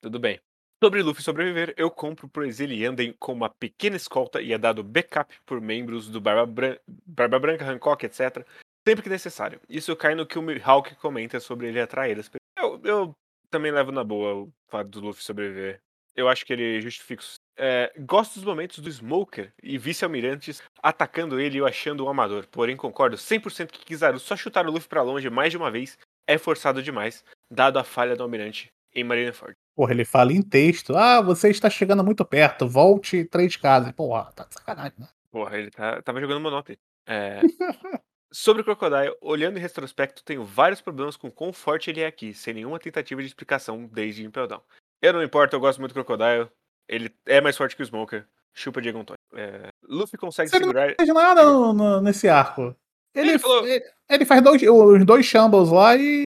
Tudo 0.02 0.20
bem. 0.20 0.38
Sobre 0.84 1.02
Luffy 1.02 1.24
sobreviver, 1.24 1.74
eu 1.78 1.90
compro 1.90 2.28
pois 2.28 2.60
ele 2.60 2.86
anda 2.86 3.04
em- 3.04 3.14
com 3.20 3.32
uma 3.34 3.50
pequena 3.50 3.96
escolta 3.96 4.42
e 4.42 4.52
é 4.54 4.58
dado 4.58 4.84
backup 4.84 5.34
por 5.46 5.60
membros 5.62 6.10
do 6.10 6.20
Barba, 6.22 6.46
Bran 6.46 6.76
Barba 7.06 7.40
Branca, 7.40 7.66
Hancock, 7.70 8.06
etc. 8.06 8.46
Sempre 8.90 9.04
que 9.04 9.10
necessário. 9.10 9.62
Isso 9.70 9.96
cai 9.96 10.16
no 10.16 10.26
que 10.26 10.40
o 10.40 10.42
Mihawk 10.42 10.96
comenta 10.96 11.40
sobre 11.40 11.68
ele 11.68 11.80
atrair 11.80 12.18
as 12.18 12.28
pessoas. 12.28 12.40
Eu, 12.58 12.82
eu 12.84 13.16
também 13.52 13.72
levo 13.72 13.92
na 13.92 14.04
boa 14.04 14.34
o 14.34 14.54
fato 14.68 14.90
do 14.90 15.00
Luffy 15.00 15.24
sobreviver. 15.24 15.80
Eu 16.16 16.28
acho 16.28 16.44
que 16.44 16.52
ele 16.52 16.82
justifica. 16.82 17.24
É, 17.56 17.94
gosto 18.00 18.34
dos 18.34 18.44
momentos 18.44 18.80
do 18.80 18.90
Smoker 18.90 19.54
e 19.62 19.78
vice-almirantes 19.78 20.60
atacando 20.82 21.40
ele 21.40 21.58
e 21.58 21.60
eu 21.60 21.68
achando 21.68 22.04
um 22.04 22.10
amador. 22.10 22.48
Porém, 22.48 22.76
concordo 22.76 23.16
100% 23.16 23.68
que 23.68 23.86
Kizaru 23.86 24.18
só 24.18 24.36
chutar 24.36 24.66
o 24.66 24.72
Luffy 24.72 24.90
pra 24.90 25.04
longe 25.04 25.30
mais 25.30 25.52
de 25.52 25.58
uma 25.58 25.70
vez 25.70 25.96
é 26.28 26.40
forçado 26.40 26.82
demais, 26.82 27.24
dado 27.52 27.78
a 27.78 27.84
falha 27.84 28.16
do 28.16 28.24
almirante 28.24 28.72
em 28.96 29.04
Marineford. 29.04 29.54
Porra, 29.76 29.92
ele 29.92 30.04
fala 30.04 30.34
em 30.34 30.42
texto, 30.42 30.98
ah, 30.98 31.22
você 31.22 31.52
está 31.52 31.70
chegando 31.70 32.04
muito 32.04 32.26
perto, 32.26 32.68
volte 32.68 33.24
três 33.26 33.56
casas. 33.56 33.92
Porra, 33.92 34.32
tá 34.32 34.46
de 34.46 34.56
sacanagem, 34.56 34.98
né? 34.98 35.08
Porra, 35.30 35.60
ele 35.60 35.70
tá, 35.70 36.02
tava 36.02 36.20
jogando 36.20 36.42
Monopoly. 36.42 36.80
É, 37.08 37.40
sobre 38.31 38.62
o 38.62 38.66
Crocodile, 38.66 39.16
olhando 39.22 39.58
em 39.58 39.62
retrospecto, 39.62 40.24
tenho 40.24 40.44
vários 40.44 40.81
problemas 40.81 41.16
com 41.18 41.31
quão 41.31 41.52
forte 41.54 41.90
ele 41.90 42.02
é 42.02 42.06
aqui, 42.08 42.34
sem 42.34 42.54
nenhuma 42.54 42.80
tentativa 42.80 43.22
de 43.22 43.28
explicação 43.28 43.86
desde 43.92 44.24
Impel 44.26 44.48
Down. 44.48 44.62
Eu 45.02 45.14
não 45.14 45.24
importo, 45.24 45.56
eu 45.56 45.60
gosto 45.60 45.80
muito 45.80 45.92
do 45.94 46.04
Crocodile. 46.04 46.50
Ele 46.88 47.14
é 47.26 47.40
mais 47.40 47.56
forte 47.56 47.76
que 47.76 47.81
o 47.81 47.86
Smoker. 47.86 48.26
Chupa 48.54 48.81
Diego 48.81 49.00
Antônio. 49.00 49.20
É, 49.34 49.70
Luffy 49.88 50.18
consegue 50.18 50.50
Você 50.50 50.58
segurar. 50.58 50.88
Não 50.90 50.96
fez 51.00 51.10
nada 51.14 51.44
no- 51.46 51.72
no- 51.74 52.02
nesse 52.02 52.28
arco. 52.28 52.76
Ele, 53.16 53.30
Ele 53.31 53.40
falou- 53.40 53.66
ele, 53.68 53.86
ele 54.10 54.26
faz 54.26 54.42
dois, 54.42 54.62
os 54.64 55.06
dois 55.06 55.26
shambles 55.26 55.70
lá 55.70 55.96
e 55.96 56.24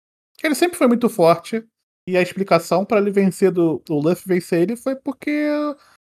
ele 0.44 0.54
sempre 0.56 0.78
foi 0.78 0.88
muito 0.88 1.10
forte. 1.10 1.66
E 2.07 2.18
a 2.18 2.22
explicação 2.22 2.84
pra 2.86 3.00
ele 3.00 3.10
vencer 3.12 3.51
do, 3.51 3.81
do 3.86 3.96
Luffy 3.96 4.24
vencer 4.28 4.62
ele 4.62 4.75
foi 4.75 4.96
porque 4.96 5.48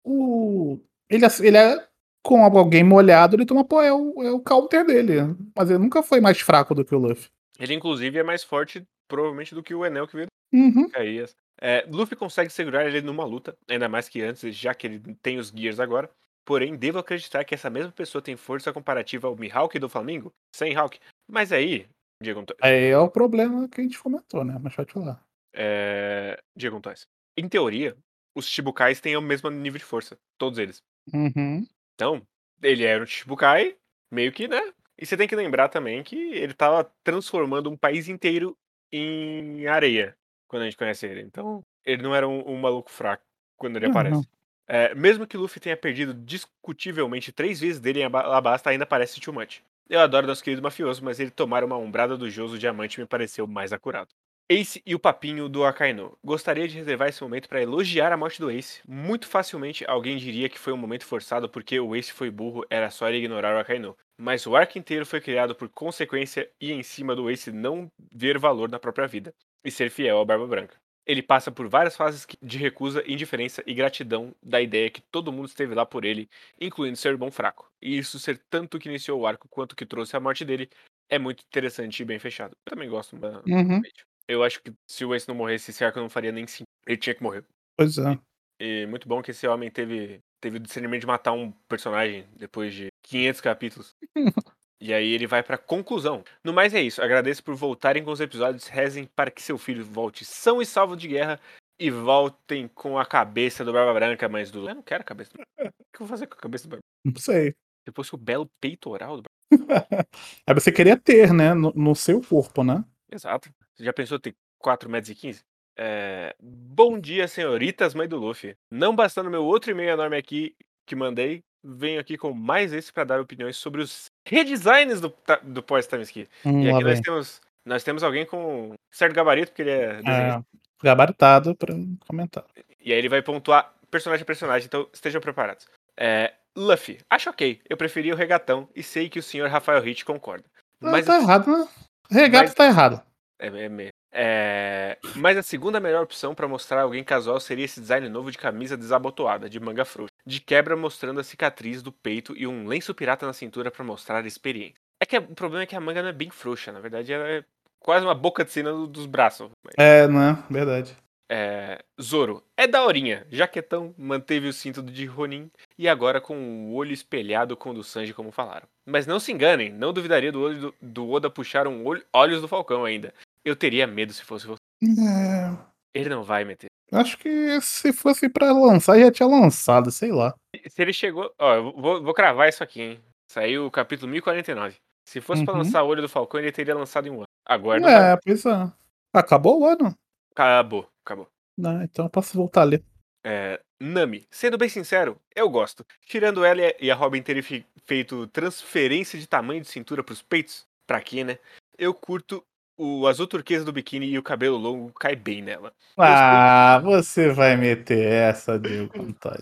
o 0.05 0.79
ele, 1.11 1.25
ele 1.41 1.57
é 1.57 1.89
com 2.23 2.45
alguém 2.45 2.85
molhado, 2.85 3.37
ele 3.37 3.47
toma 3.47 3.65
pô, 3.65 3.81
é 3.83 3.93
o, 3.93 4.23
é 4.23 4.31
o 4.31 4.41
counter 4.41 4.85
dele. 4.85 5.15
Mas 5.57 5.71
ele 5.71 5.79
nunca 5.79 6.03
foi 6.03 6.21
mais 6.21 6.41
fraco 6.41 6.75
do 6.75 6.85
que 6.85 6.95
o 6.95 6.99
Luffy. 6.99 7.29
Ele, 7.59 7.75
inclusive, 7.75 8.19
é 8.19 8.23
mais 8.23 8.45
forte, 8.45 8.85
provavelmente, 9.09 9.55
do 9.55 9.63
que 9.63 9.75
o 9.75 9.85
Enel 9.85 10.07
que 10.07 10.17
veio 10.17 10.29
Uhum. 10.53 10.89
Caías. 10.89 11.37
É, 11.61 11.85
Luffy 11.91 12.17
consegue 12.17 12.51
segurar 12.51 12.87
ele 12.87 13.03
numa 13.03 13.25
luta, 13.25 13.55
ainda 13.69 13.89
mais 13.89 14.09
que 14.09 14.23
antes, 14.23 14.55
já 14.55 14.73
que 14.75 14.87
ele 14.87 15.15
tem 15.21 15.39
os 15.39 15.49
Gears 15.49 15.81
agora. 15.81 16.11
Porém, 16.47 16.77
devo 16.77 16.99
acreditar 16.99 17.45
que 17.45 17.55
essa 17.55 17.69
mesma 17.69 17.93
pessoa 17.93 18.23
tem 18.23 18.37
força 18.37 18.73
comparativa 18.73 19.29
ao 19.29 19.37
Mihawk 19.37 19.79
do 19.79 19.89
Flamengo, 19.89 20.33
sem 20.57 20.75
Hawk. 20.75 20.99
Mas 21.31 21.53
aí, 21.53 21.87
Diego 22.23 22.41
Antônio, 22.41 22.59
Aí 22.63 22.87
é 22.87 22.99
o 22.99 23.11
problema 23.11 23.69
que 23.69 23.81
a 23.81 23.85
gente 23.85 24.01
comentou, 24.01 24.45
né? 24.45 24.59
Mas 24.59 24.75
pode 24.75 24.93
falar. 24.93 25.23
é... 25.55 26.39
Diego 26.57 26.77
Antônio, 26.79 26.99
em 27.37 27.49
teoria, 27.49 27.95
os 28.35 28.47
Chibukais 28.47 29.01
têm 29.01 29.17
o 29.17 29.21
mesmo 29.21 29.51
nível 29.51 29.79
de 29.79 29.85
força, 29.85 30.17
todos 30.39 30.59
eles. 30.59 30.83
Uhum. 31.13 31.67
Então, 31.99 32.23
ele 32.63 32.85
era 32.85 33.03
um 33.03 33.07
Chibukai, 33.07 33.77
meio 34.09 34.31
que, 34.31 34.47
né? 34.47 34.73
E 34.97 35.05
você 35.05 35.17
tem 35.17 35.27
que 35.27 35.35
lembrar 35.35 35.69
também 35.69 36.01
que 36.05 36.15
ele 36.17 36.55
tava 36.55 36.89
transformando 37.03 37.69
um 37.69 37.77
país 37.77 38.09
inteiro 38.09 38.57
em 38.93 39.67
areia 39.67 40.17
quando 40.47 40.63
a 40.63 40.65
gente 40.67 40.77
conhece 40.77 41.07
ele. 41.07 41.23
Então, 41.23 41.65
ele 41.85 42.01
não 42.01 42.15
era 42.15 42.29
um, 42.29 42.53
um 42.53 42.57
maluco 42.57 42.89
fraco 42.89 43.25
quando 43.57 43.77
ele 43.77 43.87
Não, 43.87 43.91
aparece. 43.91 44.15
não. 44.15 44.27
É, 44.69 44.95
mesmo 44.95 45.27
que 45.27 45.37
Luffy 45.37 45.61
tenha 45.61 45.77
perdido 45.77 46.15
discutivelmente 46.15 47.33
três 47.33 47.59
vezes 47.59 47.81
dele 47.81 48.01
em 48.01 48.05
Aba- 48.05 48.23
Alabasta, 48.23 48.71
ainda 48.71 48.87
parece 48.87 49.21
too 49.21 49.35
much. 49.35 49.61
Eu 49.89 49.99
adoro 49.99 50.27
nosso 50.27 50.45
querido 50.45 50.63
mafioso, 50.63 51.03
mas 51.03 51.19
ele 51.19 51.33
tomar 51.33 51.65
uma 51.65 51.77
ombrada 51.77 52.17
do 52.17 52.31
Joso 52.31 52.59
Diamante 52.59 53.01
me 53.01 53.07
pareceu 53.07 53.45
mais 53.47 53.73
acurado. 53.73 54.11
Ace 54.51 54.83
e 54.87 54.95
o 54.95 54.99
papinho 54.99 55.47
do 55.49 55.63
Akainu. 55.65 56.17
Gostaria 56.25 56.67
de 56.67 56.75
reservar 56.77 57.09
esse 57.09 57.23
momento 57.23 57.49
para 57.49 57.61
elogiar 57.63 58.13
a 58.13 58.17
morte 58.17 58.41
do 58.41 58.51
Ace. 58.51 58.81
Muito 58.89 59.27
facilmente 59.27 59.85
alguém 59.87 60.17
diria 60.17 60.49
que 60.49 60.59
foi 60.59 60.73
um 60.73 60.77
momento 60.77 61.05
forçado 61.05 61.49
porque 61.51 61.79
o 61.79 61.95
Ace 61.95 62.13
foi 62.13 62.31
burro, 62.31 62.65
era 62.71 62.89
só 62.91 63.09
ele 63.09 63.19
ignorar 63.19 63.55
o 63.55 63.59
Akainu. 63.59 63.95
Mas 64.19 64.47
o 64.47 64.57
arco 64.57 64.79
inteiro 64.79 65.05
foi 65.05 65.21
criado 65.21 65.55
por 65.55 65.69
consequência 65.69 66.51
e 66.61 66.73
em 66.73 66.83
cima 66.83 67.15
do 67.15 67.29
Ace 67.31 67.53
não 67.53 67.91
ver 68.13 68.39
valor 68.39 68.71
na 68.71 68.79
própria 68.79 69.07
vida 69.07 69.35
e 69.63 69.71
ser 69.71 69.91
fiel 69.91 70.19
à 70.19 70.25
Barba 70.25 70.47
Branca. 70.47 70.77
Ele 71.07 71.23
passa 71.23 71.51
por 71.51 71.69
várias 71.69 71.97
fases 71.97 72.27
de 72.43 72.59
recusa, 72.59 73.03
indiferença 73.07 73.63
e 73.67 73.75
gratidão 73.75 74.35
da 74.43 74.61
ideia 74.61 74.91
que 74.91 75.01
todo 75.11 75.33
mundo 75.33 75.49
esteve 75.49 75.75
lá 75.75 75.85
por 75.85 76.05
ele, 76.05 76.29
incluindo 76.61 76.97
seu 76.97 77.13
irmão 77.13 77.31
fraco. 77.31 77.71
E 77.81 77.97
isso 77.99 78.19
ser 78.19 78.39
tanto 78.51 78.79
que 78.79 78.89
iniciou 78.89 79.21
o 79.21 79.27
arco 79.27 79.49
quanto 79.49 79.77
que 79.77 79.87
trouxe 79.87 80.17
a 80.17 80.21
morte 80.21 80.45
dele 80.45 80.69
é 81.09 81.19
muito 81.19 81.43
interessante 81.47 82.01
e 82.01 82.05
bem 82.05 82.19
fechado. 82.19 82.57
Eu 82.67 82.73
também 82.73 82.89
gosto 82.89 83.17
Uhum. 83.47 83.81
Eu 84.29 84.45
acho 84.45 84.63
que 84.63 84.73
se 84.87 85.05
o 85.05 85.15
Ace 85.15 85.27
não 85.27 85.35
morresse, 85.35 85.71
esse 85.71 85.83
arco 85.83 85.99
não 85.99 86.11
faria 86.11 86.31
nem 86.31 86.47
sim. 86.47 86.65
Ele 86.87 86.99
tinha 86.99 87.15
que 87.15 87.23
morrer. 87.23 87.45
Pois 87.77 87.97
é. 87.97 88.19
E 88.61 88.87
muito 88.87 89.09
bom 89.09 89.23
que 89.23 89.31
esse 89.31 89.47
homem 89.47 89.71
teve, 89.71 90.21
teve 90.41 90.59
o 90.59 90.61
discernimento 90.61 91.01
de 91.03 91.07
matar 91.07 91.33
um 91.33 91.51
personagem 91.69 92.27
depois 92.37 92.75
de 92.75 92.89
500 93.05 93.41
capítulos. 93.41 93.95
e 94.81 94.93
aí 94.93 95.13
ele 95.13 95.27
vai 95.27 95.43
pra 95.43 95.57
conclusão. 95.57 96.23
No 96.45 96.53
mais 96.53 96.75
é 96.75 96.83
isso. 96.83 97.01
Agradeço 97.01 97.43
por 97.43 97.55
voltarem 97.55 98.05
com 98.05 98.11
os 98.11 98.21
episódios. 98.21 98.67
Rezem 98.67 99.09
para 99.17 99.31
que 99.31 99.41
seu 99.41 99.57
filho 99.57 99.85
volte 99.85 100.25
são 100.25 100.61
e 100.61 100.67
salvo 100.67 100.97
de 100.97 101.09
guerra. 101.09 101.41
E 101.81 101.91
voltem 101.91 102.69
com 102.69 102.99
a 102.99 103.07
cabeça 103.07 103.65
do 103.65 103.73
Barba 103.73 103.95
Branca, 103.95 104.29
mas 104.29 104.51
do. 104.51 104.69
Eu 104.69 104.75
não 104.75 104.83
quero 104.83 105.03
a 105.03 105.05
cabeça 105.05 105.33
do. 105.33 105.41
O 105.41 105.45
que 105.65 106.03
eu 106.03 106.07
vou 106.07 106.09
fazer 106.09 106.27
com 106.27 106.35
a 106.35 106.43
cabeça 106.43 106.65
do 106.67 106.71
Barba 106.71 106.83
Não 107.05 107.17
sei. 107.17 107.55
Depois 107.87 108.11
que 108.11 108.17
o 108.17 108.19
belo 108.19 108.51
peitoral 108.61 109.17
do 109.17 109.23
Barba 109.23 109.29
Aí 110.47 110.55
você 110.55 110.73
queria 110.73 110.97
ter, 110.97 111.33
né? 111.33 111.55
No, 111.55 111.73
no 111.73 111.95
seu 111.95 112.21
corpo, 112.21 112.65
né? 112.65 112.85
Exato. 113.11 113.49
Você 113.79 113.85
já 113.85 113.93
pensou 113.93 114.19
ter 114.19 114.35
4 114.59 114.91
metros 114.91 115.09
e 115.11 115.15
15? 115.15 115.41
É... 115.79 116.35
Bom 116.43 116.99
dia, 116.99 117.29
senhoritas, 117.29 117.95
mãe 117.95 118.09
do 118.09 118.17
Luffy. 118.19 118.57
Não 118.73 118.95
bastando 118.95 119.31
meu 119.31 119.45
outro 119.45 119.71
e-mail 119.71 119.91
enorme 119.91 120.17
aqui 120.17 120.57
que 120.85 120.97
mandei, 120.97 121.45
venho 121.65 122.01
aqui 122.01 122.19
com 122.19 122.33
mais 122.33 122.73
esse 122.73 122.93
para 122.93 123.05
dar 123.05 123.21
opiniões 123.21 123.57
sobre 123.57 123.81
os 123.81 124.07
redesigns 124.27 125.01
do, 125.01 125.15
do 125.45 125.63
pós-time 125.63 126.03
ski. 126.03 126.29
Hum, 126.45 126.63
E 126.63 126.71
aqui 126.71 126.83
nós 126.83 127.01
temos, 127.01 127.41
nós 127.65 127.85
temos 127.85 128.03
alguém 128.03 128.27
com 128.27 128.75
certo 128.91 129.15
gabarito, 129.15 129.53
porque 129.53 129.63
ele 129.63 129.71
é 129.71 130.03
desenhista. 130.03 130.45
gabaritado 130.83 131.55
pra 131.55 131.73
comentar. 132.07 132.45
E 132.81 132.93
aí 132.93 132.99
ele 132.99 133.09
vai 133.09 133.23
pontuar 133.23 133.73
personagem 133.91 134.23
a 134.23 134.27
personagem, 134.27 134.67
então 134.67 134.89
estejam 134.93 135.21
preparados. 135.21 135.69
É, 135.97 136.33
Luffy, 136.57 136.99
acho 137.09 137.31
ok. 137.31 137.61
Eu 137.69 137.77
preferia 137.77 138.13
o 138.15 138.17
regatão 138.17 138.69
e 138.75 138.83
sei 138.83 139.09
que 139.09 139.19
o 139.21 139.23
senhor 139.23 139.49
Rafael 139.49 139.87
Hitch 139.87 140.03
concorda. 140.03 140.45
Mas 140.81 141.07
tá 141.07 141.21
errado, 141.21 141.47
né? 141.49 141.69
Regato 142.11 142.45
mas- 142.47 142.55
tá 142.55 142.65
errado. 142.67 143.08
É, 143.39 143.47
é, 143.49 143.91
é, 144.13 144.99
mas 145.17 145.37
a 145.37 145.43
segunda 145.43 145.79
melhor 145.79 146.03
opção 146.03 146.35
pra 146.35 146.49
mostrar 146.49 146.83
alguém 146.83 147.05
casual 147.05 147.39
seria 147.39 147.65
esse 147.65 147.81
design 147.81 148.09
novo 148.09 148.31
de 148.31 148.39
camisa 148.39 148.77
desabotoada, 148.77 149.49
de 149.49 149.61
manga 149.61 149.85
frouxa. 149.85 150.13
De 150.27 150.41
quebra 150.41 150.77
mostrando 150.77 151.21
a 151.21 151.25
cicatriz 151.25 151.83
do 151.83 151.93
peito 151.93 152.37
e 152.37 152.47
um 152.47 152.67
lenço 152.67 152.95
pirata 152.95 153.27
na 153.27 153.33
cintura 153.33 153.71
pra 153.71 153.85
mostrar 153.85 154.25
a 154.25 154.27
experiência. 154.27 154.75
É 155.01 155.07
que 155.07 155.17
o 155.19 155.35
problema 155.35 155.63
é 155.63 155.67
que 155.67 155.77
a 155.77 155.81
manga 155.81 156.03
não 156.03 156.09
é 156.09 156.13
bem 156.13 156.31
frouxa, 156.31 156.73
na 156.73 156.81
verdade 156.81 157.13
ela 157.13 157.29
é 157.29 157.45
quase 157.79 158.05
uma 158.05 158.15
boca 158.15 158.45
de 158.45 158.51
cena 158.51 158.73
do- 158.73 158.87
dos 158.87 159.07
braços. 159.07 159.51
É, 159.77 160.09
né? 160.09 160.43
Verdade. 160.51 160.97
É, 161.31 161.85
Zoro, 162.01 162.43
é 162.57 162.67
daorinha. 162.67 163.27
Jaquetão 163.31 163.95
manteve 163.99 164.49
o 164.49 164.53
cinto 164.53 164.83
de 164.83 165.05
Ronin 165.05 165.51
e 165.77 165.87
agora 165.87 166.21
com 166.23 166.35
o 166.71 166.75
olho 166.75 166.93
espelhado 166.93 167.55
com 167.57 167.71
o 167.71 167.75
do 167.75 167.85
Sanji, 167.85 168.15
como 168.15 168.33
falaram. 168.33 168.67
Mas 168.87 169.07
não 169.07 169.21
se 169.21 169.31
enganem, 169.31 169.71
não 169.71 169.93
duvidaria 169.93 170.33
do, 170.33 170.41
olho 170.41 170.59
do, 170.59 170.75
do 170.81 171.11
Oda 171.11 171.29
puxar 171.29 171.69
um 171.69 171.85
olho, 171.85 172.03
olhos 172.13 172.41
do 172.41 172.49
Falcão 172.49 172.85
ainda. 172.85 173.13
Eu 173.45 173.57
teria 173.57 173.87
medo 173.87 174.13
se 174.13 174.23
fosse 174.25 174.47
você. 174.47 174.59
É, 174.83 175.57
Ele 175.95 176.09
não 176.09 176.23
vai 176.23 176.45
meter. 176.45 176.67
acho 176.93 177.19
que 177.19 177.61
se 177.61 177.93
fosse 177.93 178.29
pra 178.29 178.53
lançar, 178.53 178.99
já 178.99 179.11
tinha 179.11 179.29
lançado, 179.29 179.91
sei 179.91 180.13
lá. 180.13 180.35
Se 180.69 180.81
ele 180.83 180.93
chegou. 180.93 181.33
Ó, 181.39 181.55
eu 181.55 181.73
vou, 181.73 182.03
vou 182.03 182.15
cravar 182.15 182.49
isso 182.49 182.63
aqui, 182.63 182.81
hein? 182.81 183.01
Saiu 183.31 183.67
o 183.67 183.71
capítulo 183.71 184.11
1049. 184.11 184.77
Se 185.09 185.21
fosse 185.21 185.45
pra 185.45 185.53
Uhum. 185.55 185.59
lançar 185.61 185.83
o 185.83 185.87
olho 185.89 186.03
do 186.03 186.09
Falcão, 186.09 186.39
ele 186.41 186.53
teria 186.53 186.75
lançado 186.75 187.07
em 187.07 187.11
um 187.11 187.17
ano. 187.19 187.25
Agora 187.47 187.81
não. 187.81 187.89
É, 187.89 188.17
pois 188.25 188.45
é. 188.45 188.73
Acabou 189.15 189.61
o 189.61 189.67
ano? 189.67 189.95
Acabou, 190.33 190.89
acabou. 191.05 191.29
Não, 191.57 191.83
então 191.83 192.05
eu 192.07 192.11
posso 192.11 192.37
voltar 192.37 192.63
ali. 192.63 192.85
É, 193.25 193.61
Nami, 193.81 194.27
sendo 194.31 194.57
bem 194.59 194.69
sincero, 194.69 195.21
eu 195.35 195.49
gosto. 195.49 195.85
Tirando 196.07 196.45
ela 196.45 196.61
e 196.81 196.91
a- 196.91 196.95
a 196.95 196.97
Robin 196.97 197.23
terem 197.23 197.43
fe- 197.43 197.67
feito 197.85 198.27
transferência 198.29 199.19
de 199.19 199.27
tamanho 199.27 199.61
de 199.61 199.69
cintura 199.69 200.05
pros 200.05 200.23
peitos, 200.23 200.67
pra 200.87 201.01
quê, 201.01 201.25
né? 201.25 201.39
Eu 201.77 201.93
curto 201.95 202.45
o 202.79 203.07
azul 203.07 203.27
turquesa 203.27 203.65
do 203.65 203.73
biquíni 203.73 204.07
e 204.07 204.19
o 204.19 204.23
cabelo 204.23 204.57
longo 204.57 204.93
cai 204.93 205.17
bem 205.17 205.43
nela. 205.43 205.73
Ah, 205.99 206.81
você 206.83 207.33
vai 207.33 207.57
meter 207.57 207.99
essa, 208.07 208.59
Diego. 208.59 208.93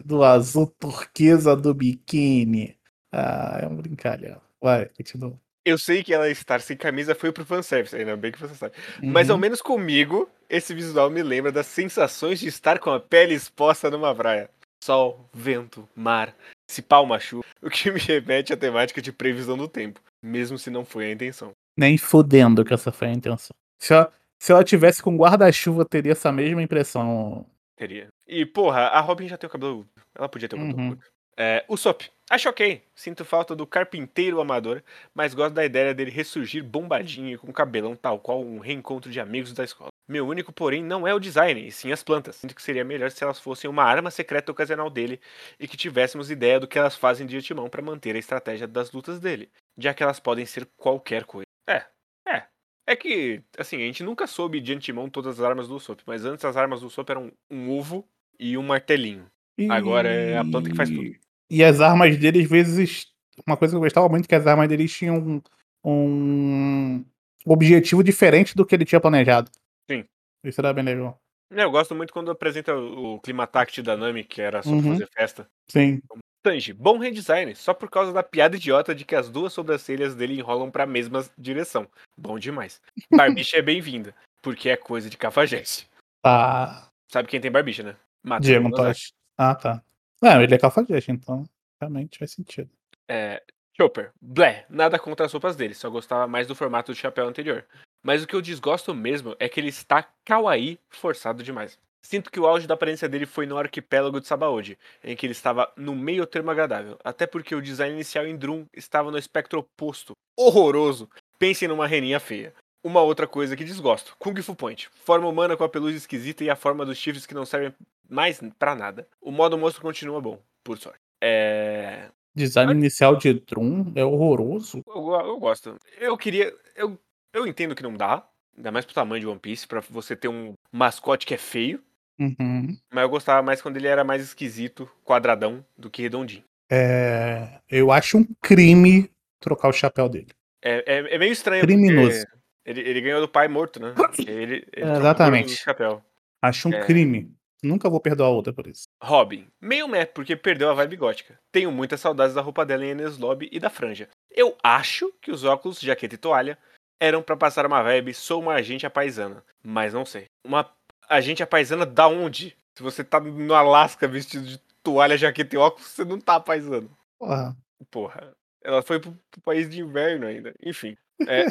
Do 0.05 0.25
azul 0.25 0.67
turquesa 0.67 1.55
do 1.55 1.75
biquíni. 1.75 2.77
Ah, 3.13 3.61
é 3.63 3.67
um 3.67 3.77
brincalhão. 3.77 4.41
Vai, 4.61 4.87
continua. 4.87 5.39
Eu 5.65 5.77
sei 5.77 6.03
que 6.03 6.15
ela 6.15 6.31
estar 6.31 6.61
sem 6.61 6.77
camisa 6.77 7.15
foi 7.15 7.33
pro 7.33 7.45
fanservice, 7.45 7.95
ainda 7.95 8.17
bem 8.17 8.33
que 8.33 8.41
você 8.41 8.55
sabe. 8.55 8.75
Mas 9.03 9.29
ao 9.29 9.37
Uhum. 9.37 9.41
menos 9.41 9.61
comigo, 9.61 10.31
esse 10.49 10.73
visual 10.73 11.11
me 11.11 11.23
lembra 11.23 11.51
das 11.53 11.67
sensações 11.67 12.39
de 12.41 12.47
estar 12.49 12.79
com 12.79 12.91
a 12.91 13.01
pele 13.01 13.35
exposta 13.35 13.91
numa 13.91 14.15
praia. 14.15 14.49
Sol, 14.83 15.29
vento, 15.35 15.89
mar, 15.95 16.35
se 16.71 16.81
pau 16.81 17.03
uma 17.05 17.19
chuva, 17.19 17.45
o 17.61 17.69
que 17.69 17.91
me 17.91 17.99
remete 17.99 18.53
à 18.53 18.57
temática 18.57 19.03
de 19.03 19.11
previsão 19.13 19.57
do 19.57 19.67
tempo, 19.67 20.01
mesmo 20.23 20.57
se 20.57 20.71
não 20.71 20.85
foi 20.85 21.07
a 21.07 21.13
intenção. 21.13 21.51
Nem 21.77 21.99
fudendo 21.99 22.65
que 22.65 22.73
essa 22.73 22.91
foi 22.91 23.09
a 23.09 23.13
intenção. 23.13 23.55
Se 23.79 23.93
ela, 23.93 24.13
se 24.39 24.53
ela 24.53 24.65
tivesse 24.65 25.03
com 25.03 25.17
guarda-chuva, 25.17 25.85
teria 25.85 26.13
essa 26.13 26.33
mesma 26.33 26.63
impressão. 26.63 27.47
Teria. 27.77 28.09
E, 28.27 28.47
porra, 28.47 28.83
a 28.89 29.01
Robin 29.01 29.29
já 29.29 29.37
tem 29.37 29.47
o 29.47 29.51
cabelo. 29.51 29.87
Ela 30.15 30.29
podia 30.29 30.49
ter 30.49 30.57
o 30.57 30.59
cabelo 30.59 30.77
Uhum. 30.79 30.99
É, 31.39 31.65
o 31.69 31.77
Sop. 31.77 32.03
Acho 32.31 32.49
ok. 32.49 32.83
Sinto 32.95 33.25
falta 33.25 33.55
do 33.55 33.67
carpinteiro 33.67 34.41
amador, 34.41 34.83
mas 35.15 35.35
gosto 35.35 35.55
da 35.55 35.65
ideia 35.65 35.95
dele 35.95 36.11
ressurgir 36.11 36.65
bombadinho 36.65 37.35
e 37.35 37.39
com 37.39 37.53
cabelão 37.53 37.95
tal 37.95 38.19
qual 38.19 38.41
um 38.41 38.59
reencontro 38.59 39.11
de 39.11 39.21
amigos 39.21 39.53
da 39.53 39.63
escola. 39.63 39.91
Meu 40.09 40.27
único, 40.27 40.53
porém, 40.53 40.83
não 40.83 41.07
é 41.07 41.13
o 41.13 41.21
design, 41.21 41.67
e 41.67 41.71
sim 41.71 41.93
as 41.93 42.03
plantas. 42.03 42.37
Sinto 42.37 42.55
que 42.55 42.63
seria 42.63 42.85
melhor 42.85 43.11
se 43.11 43.23
elas 43.23 43.39
fossem 43.39 43.69
uma 43.69 43.85
arma 43.85 44.11
secreta 44.11 44.51
ocasional 44.51 44.89
dele 44.89 45.21
e 45.61 45.69
que 45.69 45.77
tivéssemos 45.77 46.31
ideia 46.31 46.59
do 46.59 46.67
que 46.67 46.79
elas 46.79 46.97
fazem 46.97 47.27
de 47.27 47.37
antemão 47.37 47.69
para 47.69 47.83
manter 47.83 48.17
a 48.17 48.19
estratégia 48.19 48.67
das 48.67 48.91
lutas 48.93 49.21
dele, 49.21 49.51
já 49.77 49.93
que 49.93 50.03
elas 50.03 50.19
podem 50.19 50.47
ser 50.47 50.67
qualquer 50.77 51.25
coisa. 51.25 51.46
É, 51.69 51.85
é. 52.29 52.43
É 52.89 52.95
que, 52.97 53.43
assim, 53.59 53.77
a 53.77 53.81
gente 53.81 54.03
nunca 54.05 54.27
soube 54.27 54.61
de 54.61 54.73
antemão 54.73 55.11
todas 55.11 55.41
as 55.41 55.45
armas 55.45 55.67
do 55.69 55.79
Sop, 55.81 56.01
mas 56.07 56.25
antes 56.25 56.45
as 56.45 56.57
armas 56.57 56.81
do 56.81 56.91
Sop 56.91 57.09
eram 57.11 57.33
um 57.51 57.71
ovo 57.71 58.09
e 58.39 58.57
um 58.57 58.63
martelinho. 58.63 59.27
E- 59.59 59.69
Agora 59.71 60.09
é 60.09 60.39
a 60.39 60.45
planta 60.45 60.71
que 60.71 60.77
faz 60.77 60.89
tudo. 60.91 61.11
E 61.51 61.65
as 61.65 61.81
armas 61.81 62.17
dele, 62.19 62.43
às 62.43 62.49
vezes. 62.49 63.07
Uma 63.47 63.57
coisa 63.57 63.73
que 63.73 63.77
eu 63.77 63.81
gostava 63.81 64.09
muito 64.09 64.25
é 64.25 64.29
que 64.29 64.35
as 64.35 64.47
armas 64.47 64.69
deles 64.69 64.93
tinham 64.93 65.19
um, 65.19 65.43
um 65.85 67.05
objetivo 67.47 68.03
diferente 68.03 68.55
do 68.57 68.65
que 68.65 68.75
ele 68.75 68.85
tinha 68.85 69.01
planejado. 69.01 69.51
Sim. 69.91 70.05
Isso 70.45 70.61
era 70.61 70.73
bem 70.73 70.85
legal. 70.85 71.21
É, 71.53 71.63
Eu 71.65 71.71
gosto 71.71 71.95
muito 71.95 72.13
quando 72.13 72.31
apresenta 72.31 72.75
o 72.75 73.21
Climatact 73.21 73.83
da 73.83 73.97
Nami, 73.97 74.25
que 74.25 74.41
era 74.41 74.63
só 74.63 74.71
pra 74.71 74.79
Uhum. 74.79 74.93
fazer 74.93 75.09
festa. 75.13 75.49
Sim. 75.71 76.01
Tanji, 76.47 76.73
bom 76.73 76.97
redesign, 76.97 77.57
só 77.57 77.75
por 77.75 77.91
causa 77.91 78.13
da 78.13 78.23
piada 78.23 78.55
idiota 78.55 78.95
de 78.95 79.05
que 79.05 79.17
as 79.17 79.29
duas 79.29 79.53
sobrancelhas 79.53 80.15
dele 80.15 80.39
enrolam 80.39 80.71
pra 80.71 80.87
mesma 80.87 81.27
direção. 81.37 81.89
Bom 82.17 82.39
demais. 82.39 82.81
Barbicha 83.11 83.57
é 83.57 83.63
bem-vinda, 83.63 84.15
porque 84.41 84.69
é 84.69 84.77
coisa 84.77 85.11
de 85.11 85.17
cafajeste. 85.17 85.91
Tá. 86.23 86.89
Sabe 87.11 87.27
quem 87.27 87.41
tem 87.41 87.51
barbicha, 87.51 87.83
né? 87.83 87.97
Matheus 88.23 88.47
Diego 88.47 88.69
Miyazaki. 88.69 89.01
Tosh. 89.01 89.13
Ah, 89.37 89.57
tá. 89.57 89.83
Não, 90.23 90.41
ele 90.41 90.55
é 90.55 90.59
cafajeste, 90.59 91.11
então 91.11 91.45
realmente 91.81 92.17
faz 92.17 92.31
sentido. 92.31 92.71
É, 93.09 93.43
Chopper, 93.77 94.13
blé, 94.23 94.67
nada 94.71 95.01
contra 95.01 95.27
as 95.27 95.33
roupas 95.33 95.57
dele, 95.57 95.75
só 95.75 95.91
gostava 95.91 96.29
mais 96.29 96.47
do 96.47 96.55
formato 96.55 96.93
do 96.93 96.97
chapéu 96.97 97.27
anterior. 97.27 97.67
Mas 98.05 98.23
o 98.23 98.27
que 98.29 98.37
eu 98.37 98.41
desgosto 98.41 98.95
mesmo 98.95 99.35
é 99.41 99.49
que 99.49 99.59
ele 99.59 99.71
está 99.71 100.05
kawaii 100.25 100.79
forçado 100.91 101.43
demais. 101.43 101.77
Sinto 102.07 102.31
que 102.31 102.39
o 102.39 102.47
auge 102.47 102.69
da 102.69 102.75
aparência 102.75 103.09
dele 103.09 103.27
foi 103.27 103.47
no 103.47 103.59
arquipélago 103.59 104.21
de 104.21 104.29
Sabaody, 104.29 104.79
em 105.03 105.17
que 105.17 105.27
ele 105.27 105.33
estava 105.33 105.73
no 105.77 105.93
meio 105.93 106.25
termo 106.25 106.53
agradável, 106.53 106.97
até 107.03 107.27
porque 107.27 107.53
o 107.53 107.61
design 107.61 107.95
inicial 107.95 108.25
em 108.25 108.37
Drum 108.37 108.65
estava 108.73 109.11
no 109.11 109.19
espectro 109.19 109.59
oposto. 109.59 110.13
Horroroso! 110.39 111.11
Pensem 111.37 111.67
numa 111.67 111.85
reninha 111.85 112.21
feia. 112.21 112.55
Uma 112.85 113.01
outra 113.01 113.27
coisa 113.27 113.57
que 113.57 113.65
desgosto, 113.65 114.15
Kung 114.21 114.41
Fu 114.41 114.55
Point. 114.55 114.89
Forma 115.05 115.27
humana 115.27 115.57
com 115.57 115.65
a 115.65 115.69
pelugem 115.69 115.97
esquisita 115.97 116.45
e 116.45 116.49
a 116.49 116.55
forma 116.55 116.87
dos 116.87 116.97
chifres 116.97 117.27
que 117.27 117.35
não 117.35 117.45
servem 117.45 117.75
mais 118.09 118.41
pra 118.57 118.77
nada. 118.77 119.09
O 119.21 119.33
modo 119.33 119.59
monstro 119.59 119.83
continua 119.83 120.21
bom, 120.21 120.39
por 120.63 120.79
sorte. 120.79 121.01
É... 121.21 122.09
Design 122.33 122.71
inicial 122.71 123.17
de 123.17 123.35
Drum 123.35 123.93
é 123.97 124.05
horroroso. 124.05 124.81
Eu, 124.87 125.11
eu 125.11 125.41
gosto. 125.41 125.77
Eu 125.99 126.17
queria. 126.17 126.55
Eu, 126.77 126.97
eu 127.33 127.49
entendo 127.49 127.75
que 127.75 127.83
não 127.83 127.95
dá. 127.95 128.25
Ainda 128.57 128.71
mais 128.71 128.85
pro 128.85 128.95
tamanho 128.95 129.21
de 129.21 129.27
One 129.27 129.41
Piece, 129.41 129.67
pra 129.67 129.81
você 129.91 130.15
ter 130.15 130.29
um 130.29 130.55
mascote 130.73 131.27
que 131.27 131.35
é 131.35 131.37
feio. 131.37 131.83
Uhum. 132.19 132.77
Mas 132.93 133.03
eu 133.03 133.09
gostava 133.09 133.43
mais 133.43 133.61
quando 133.61 133.77
ele 133.77 133.87
era 133.87 134.05
mais 134.05 134.23
esquisito, 134.23 134.91
quadradão, 135.05 135.65
do 135.77 135.91
que 135.91 136.03
redondinho. 136.03 136.45
É, 136.71 137.61
eu 137.71 137.93
acho 137.93 138.19
um 138.19 138.27
crime 138.41 139.11
trocar 139.41 139.69
o 139.69 139.73
chapéu 139.73 140.09
dele. 140.09 140.29
É, 140.63 140.83
é, 140.87 141.15
é 141.15 141.19
meio 141.19 141.33
estranho. 141.33 141.63
Criminoso. 141.63 142.27
Ele, 142.65 142.81
ele 142.81 143.01
ganhou 143.01 143.21
do 143.21 143.29
pai 143.29 143.47
morto, 143.47 143.79
né? 143.81 143.95
Ele, 144.19 144.55
ele 144.55 144.67
trocou 144.73 144.97
Exatamente. 144.97 145.55
o 145.55 145.57
chapéu. 145.57 146.03
Acho 146.43 146.69
um 146.69 146.73
É. 146.73 146.85
crime. 146.85 147.33
Nunca 147.63 147.89
vou 147.89 148.01
perdoar 148.01 148.31
outra 148.31 148.53
por 148.53 148.67
isso. 148.67 148.85
Robin, 149.03 149.47
meio 149.61 149.89
meh, 149.89 150.05
porque 150.05 150.37
perdeu 150.37 150.71
a 150.71 150.75
vibe 150.75 150.97
gótica. 150.97 151.39
Tenho 151.53 151.71
muitas 151.71 152.01
saudades 152.01 152.35
da 152.35 152.41
roupa 152.41 152.67
dela 152.67 152.85
em 152.85 152.91
Enes 152.91 153.19
Lobby 153.19 153.49
e 153.53 153.61
da 153.61 153.71
franja. 153.71 154.09
Eu 154.31 154.57
acho 154.63 155.13
que 155.23 155.31
os 155.31 155.45
óculos, 155.45 155.81
jaqueta 155.81 156.17
e 156.17 156.19
toalha 156.19 156.59
eram 157.01 157.23
pra 157.23 157.37
passar 157.37 157.67
uma 157.67 157.83
vibe 157.83 158.13
sou 158.15 158.41
uma 158.43 158.55
agente 158.55 158.87
apaisana, 158.87 159.43
mas 159.63 159.95
não 159.95 160.05
sei. 160.05 160.27
Uma 160.45 160.69
agente 161.09 161.43
apaisana 161.43 161.87
da 161.87 162.09
onde? 162.09 162.57
Se 162.75 162.83
você 162.83 163.03
tá 163.03 163.19
no 163.21 163.55
Alasca 163.55 164.07
vestido 164.07 164.47
de 164.47 164.59
toalha, 164.83 165.17
jaqueta 165.17 165.55
e 165.55 165.59
óculos, 165.59 165.89
você 165.89 166.05
não 166.05 166.21
tá 166.21 166.37
apaisando. 166.37 166.91
Porra. 167.19 167.57
Porra. 167.91 168.37
Ela 168.63 168.83
foi 168.83 169.01
pro, 169.01 169.17
pro 169.31 169.41
país 169.41 169.69
de 169.69 169.81
inverno 169.81 170.27
ainda. 170.27 170.55
Enfim. 170.63 170.97
É, 171.27 171.47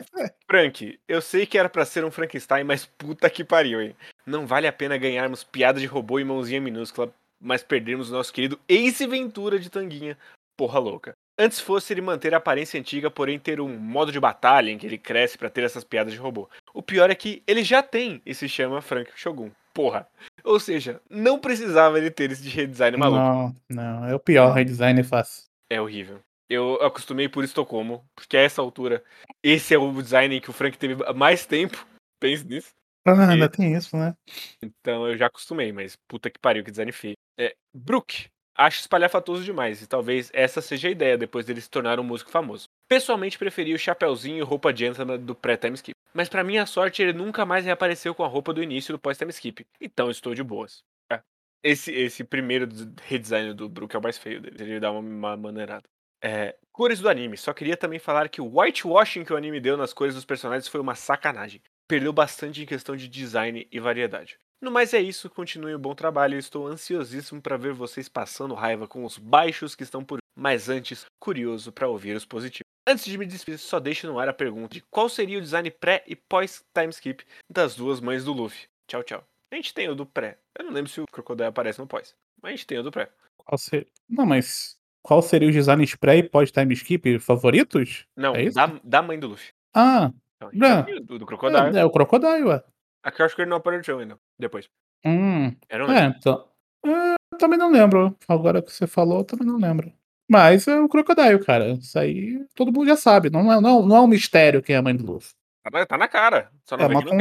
Frank, 0.48 1.00
eu 1.08 1.20
sei 1.20 1.44
que 1.44 1.58
era 1.58 1.68
pra 1.68 1.86
ser 1.86 2.06
um 2.06 2.12
Frankenstein, 2.12 2.64
mas 2.64 2.86
puta 2.86 3.28
que 3.32 3.44
pariu, 3.44 3.82
hein? 3.82 3.96
Não 4.24 4.46
vale 4.46 4.68
a 4.68 4.72
pena 4.72 4.96
ganharmos 4.96 5.44
piada 5.44 5.80
de 5.80 5.88
robô 5.88 6.20
e 6.20 6.24
mãozinha 6.24 6.62
minúscula, 6.62 7.12
mas 7.42 7.64
perdermos 7.64 8.12
o 8.12 8.14
nosso 8.14 8.32
querido 8.32 8.60
Ace 8.70 9.08
Ventura 9.08 9.58
de 9.58 9.72
tanguinha. 9.72 10.16
Porra 10.56 10.78
louca. 10.78 11.18
Antes 11.38 11.60
fosse 11.60 11.92
ele 11.94 12.01
manter 12.01 12.34
a 12.34 12.38
aparência 12.38 12.80
antiga, 12.80 13.12
porém 13.12 13.38
ter 13.38 13.60
um 13.60 13.77
modo 13.77 14.12
de 14.12 14.20
batalha 14.20 14.72
em 14.72 14.77
que 14.77 14.86
ele 14.86 14.98
cresce 14.98 15.38
pra 15.38 15.50
ter 15.50 15.63
essas 15.63 15.84
piadas 15.84 16.13
de 16.13 16.20
robô. 16.20 16.50
O 16.74 16.82
pior 16.82 17.10
é 17.10 17.15
que 17.15 17.44
ele 17.46 17.63
já 17.63 17.84
tem 17.84 18.22
e 18.25 18.34
se 18.34 18.48
chama 18.48 18.82
Frank 18.82 19.12
Shogun. 19.15 19.51
Porra. 19.74 20.08
Ou 20.44 20.58
seja, 20.58 21.01
não 21.10 21.38
precisava 21.38 21.98
ele 21.98 22.10
ter 22.10 22.32
esse 22.32 22.48
redesign 22.48 22.96
maluco. 22.96 23.22
Não, 23.22 23.56
não. 23.70 24.06
É 24.06 24.15
o 24.15 24.20
pior 24.20 24.54
redesign 24.54 25.04
fácil. 25.04 25.44
É 25.70 25.82
horrível. 25.82 26.22
Eu 26.50 26.75
acostumei 26.75 27.27
por 27.27 27.44
Estocolmo, 27.44 28.06
porque 28.15 28.38
a 28.38 28.42
essa 28.42 28.62
altura, 28.62 29.04
esse 29.44 29.74
é 29.74 29.77
o 29.77 30.01
design 30.01 30.39
que 30.39 30.50
o 30.50 30.54
Frank 30.54 30.77
teve 30.77 30.96
mais 31.13 31.46
tempo. 31.46 31.86
Pense 32.22 32.46
nisso. 32.46 32.70
Ah, 33.06 33.30
ainda 33.30 33.50
tem 33.50 33.75
isso, 33.75 33.96
né? 33.98 34.15
Então 34.63 35.08
eu 35.08 35.18
já 35.18 35.27
acostumei, 35.27 35.72
mas 35.72 35.96
puta 36.08 36.30
que 36.30 36.39
pariu, 36.39 36.63
que 36.63 36.72
design 36.72 36.92
feio. 36.92 37.15
É, 37.38 37.54
Brook, 37.75 38.27
acho 38.56 38.80
espalhafatoso 38.80 39.44
demais, 39.44 39.82
e 39.82 39.88
talvez 39.88 40.30
essa 40.34 40.62
seja 40.62 40.88
a 40.88 40.92
ideia 40.92 41.18
depois 41.18 41.46
dele 41.46 41.62
se 41.62 41.70
tornar 41.70 42.00
um 42.00 42.04
músico 42.04 42.32
famoso. 42.32 42.70
Pessoalmente 42.88 43.38
preferi 43.38 43.74
o 43.74 43.80
chapeuzinho 43.80 44.38
e 44.38 44.42
roupa 44.42 44.76
gentleman 44.76 45.20
do 45.20 45.36
pré-time 45.36 45.76
skip. 45.76 45.96
Mas 46.16 46.30
pra 46.30 46.46
minha 46.46 46.66
sorte, 46.66 47.02
ele 47.02 47.12
nunca 47.12 47.46
mais 47.46 47.66
reapareceu 47.66 48.16
com 48.16 48.24
a 48.24 48.28
roupa 48.28 48.54
do 48.54 48.64
início 48.64 48.94
do 48.94 49.00
pós-time 49.00 49.32
skip. 49.32 49.68
Então 49.82 50.10
estou 50.10 50.34
de 50.34 50.42
boas. 50.42 50.82
É. 51.12 51.20
Esse, 51.62 51.92
esse 51.92 52.24
primeiro 52.24 52.70
redesign 53.04 53.54
do 53.54 53.68
Brook 53.68 53.94
é 53.94 54.00
o 54.00 54.02
mais 54.02 54.18
feio 54.18 54.40
dele. 54.40 54.56
Ele 54.58 54.80
dá 54.80 54.92
uma, 54.92 55.02
uma 55.02 55.36
maneirada. 55.36 55.84
É, 56.24 56.56
cores 56.72 57.02
do 57.02 57.10
anime. 57.10 57.36
Só 57.36 57.54
queria 57.54 57.76
também 57.76 58.00
falar 58.00 58.30
que 58.30 58.40
o 58.40 58.60
whitewashing 58.60 59.26
que 59.26 59.34
o 59.34 59.36
anime 59.36 59.60
deu 59.60 59.76
nas 59.76 59.92
cores 59.92 60.16
dos 60.16 60.24
personagens 60.24 60.70
foi 60.70 60.80
uma 60.80 60.96
sacanagem. 60.96 61.62
Perdeu 61.86 62.14
bastante 62.14 62.64
em 62.64 62.66
questão 62.66 62.96
de 62.96 63.10
design 63.10 63.68
e 63.70 63.78
variedade. 63.78 64.40
No 64.62 64.72
mais 64.72 64.94
é 64.94 65.02
isso, 65.02 65.30
continue 65.30 65.76
o 65.76 65.80
bom 65.80 65.94
trabalho. 65.94 66.38
estou 66.38 66.68
ansiosíssimo 66.68 67.42
para 67.42 67.58
ver 67.58 67.74
vocês 67.74 68.10
passando 68.10 68.54
raiva 68.54 68.88
com 68.88 69.04
os 69.04 69.18
baixos 69.18 69.76
que 69.76 69.84
estão 69.84 70.04
por. 70.04 70.20
Mas 70.38 70.70
antes, 70.70 71.06
curioso 71.20 71.72
para 71.72 71.88
ouvir 71.88 72.16
os 72.16 72.26
positivos. 72.26 72.66
Antes 72.88 73.06
de 73.06 73.18
me 73.18 73.26
despedir, 73.26 73.58
só 73.58 73.80
deixo 73.80 74.06
no 74.08 74.20
ar 74.20 74.30
a 74.30 74.34
pergunta 74.34 74.74
de 74.74 74.82
qual 74.92 75.10
seria 75.10 75.38
o 75.38 75.42
design 75.42 75.70
pré 75.72 76.04
e 76.06 76.16
pós 76.16 76.64
time 76.74 76.90
skip 76.90 77.26
das 77.50 77.76
duas 77.76 78.00
mães 78.00 78.24
do 78.24 78.34
Luffy. 78.34 78.68
Tchau, 78.88 79.04
tchau. 79.04 79.24
A 79.52 79.56
gente 79.56 79.74
tem 79.74 79.90
o 79.90 79.96
do 79.96 80.06
pré. 80.06 80.38
Eu 80.58 80.66
não 80.66 80.72
lembro 80.72 80.92
se 80.92 81.02
o 81.02 81.06
Crocodile 81.12 81.48
aparece 81.48 81.80
no 81.80 81.88
pós. 81.88 82.16
Mas 82.42 82.50
a 82.50 82.56
gente 82.56 82.68
tem 82.68 82.78
o 82.78 82.84
do 82.84 82.92
pré. 82.92 83.10
Qual 83.38 83.58
ser... 83.58 83.88
Não, 84.08 84.26
mas 84.26 84.78
qual 85.02 85.22
seria 85.22 85.48
os 85.48 85.56
designs 85.56 85.96
pré 85.96 86.18
e 86.18 86.24
pós 86.24 86.52
time 86.52 86.74
skip 86.74 87.20
favoritos? 87.20 88.06
Não, 88.16 88.36
é 88.36 88.50
da, 88.50 88.80
da 88.84 89.02
mãe 89.02 89.20
do 89.20 89.28
Luffy. 89.30 89.54
Ah, 89.74 90.12
então, 90.36 90.50
é. 90.68 91.00
do, 91.00 91.20
do 91.20 91.26
Crocodile. 91.26 91.78
É, 91.78 91.82
é, 91.82 91.86
o 91.86 91.90
Crocodile, 91.90 92.44
ué. 92.44 92.64
Aqui 93.06 93.22
eu 93.22 93.26
acho 93.28 93.36
que 93.36 93.44
ele 93.44 93.52
não 93.52 93.58
apareceu 93.58 94.00
ainda. 94.00 94.20
Depois. 94.38 94.68
Hum. 95.06 95.56
é, 95.70 96.06
então. 96.08 96.50
É, 96.84 97.38
também 97.38 97.60
não 97.60 97.72
lembro. 97.72 98.18
Agora 98.28 98.64
que 98.64 98.72
você 98.72 98.88
falou, 98.88 99.24
também 99.24 99.46
não 99.46 99.58
lembro. 99.58 99.94
Mas 100.28 100.68
é 100.68 100.80
o 100.80 100.90
Crocodile, 100.90 101.46
cara. 101.46 101.74
Isso 101.74 102.00
aí 102.00 102.44
todo 102.56 102.74
mundo 102.74 102.88
já 102.88 102.98
sabe. 102.98 103.30
Não 103.30 103.54
é, 103.54 103.62
não, 103.62 103.86
não 103.86 103.96
é 103.96 104.02
um 104.02 104.08
mistério 104.08 104.64
quem 104.64 104.76
é 104.76 104.80
a 104.80 104.82
mãe 104.82 104.96
do 104.96 105.06
Luffy. 105.06 105.34
Tá, 105.64 105.86
tá 105.86 105.98
na 106.00 106.08
cara. 106.08 106.50
Só 106.64 106.76
não 106.76 106.86
é 106.86 106.88
uma 106.88 107.04
con 107.04 107.18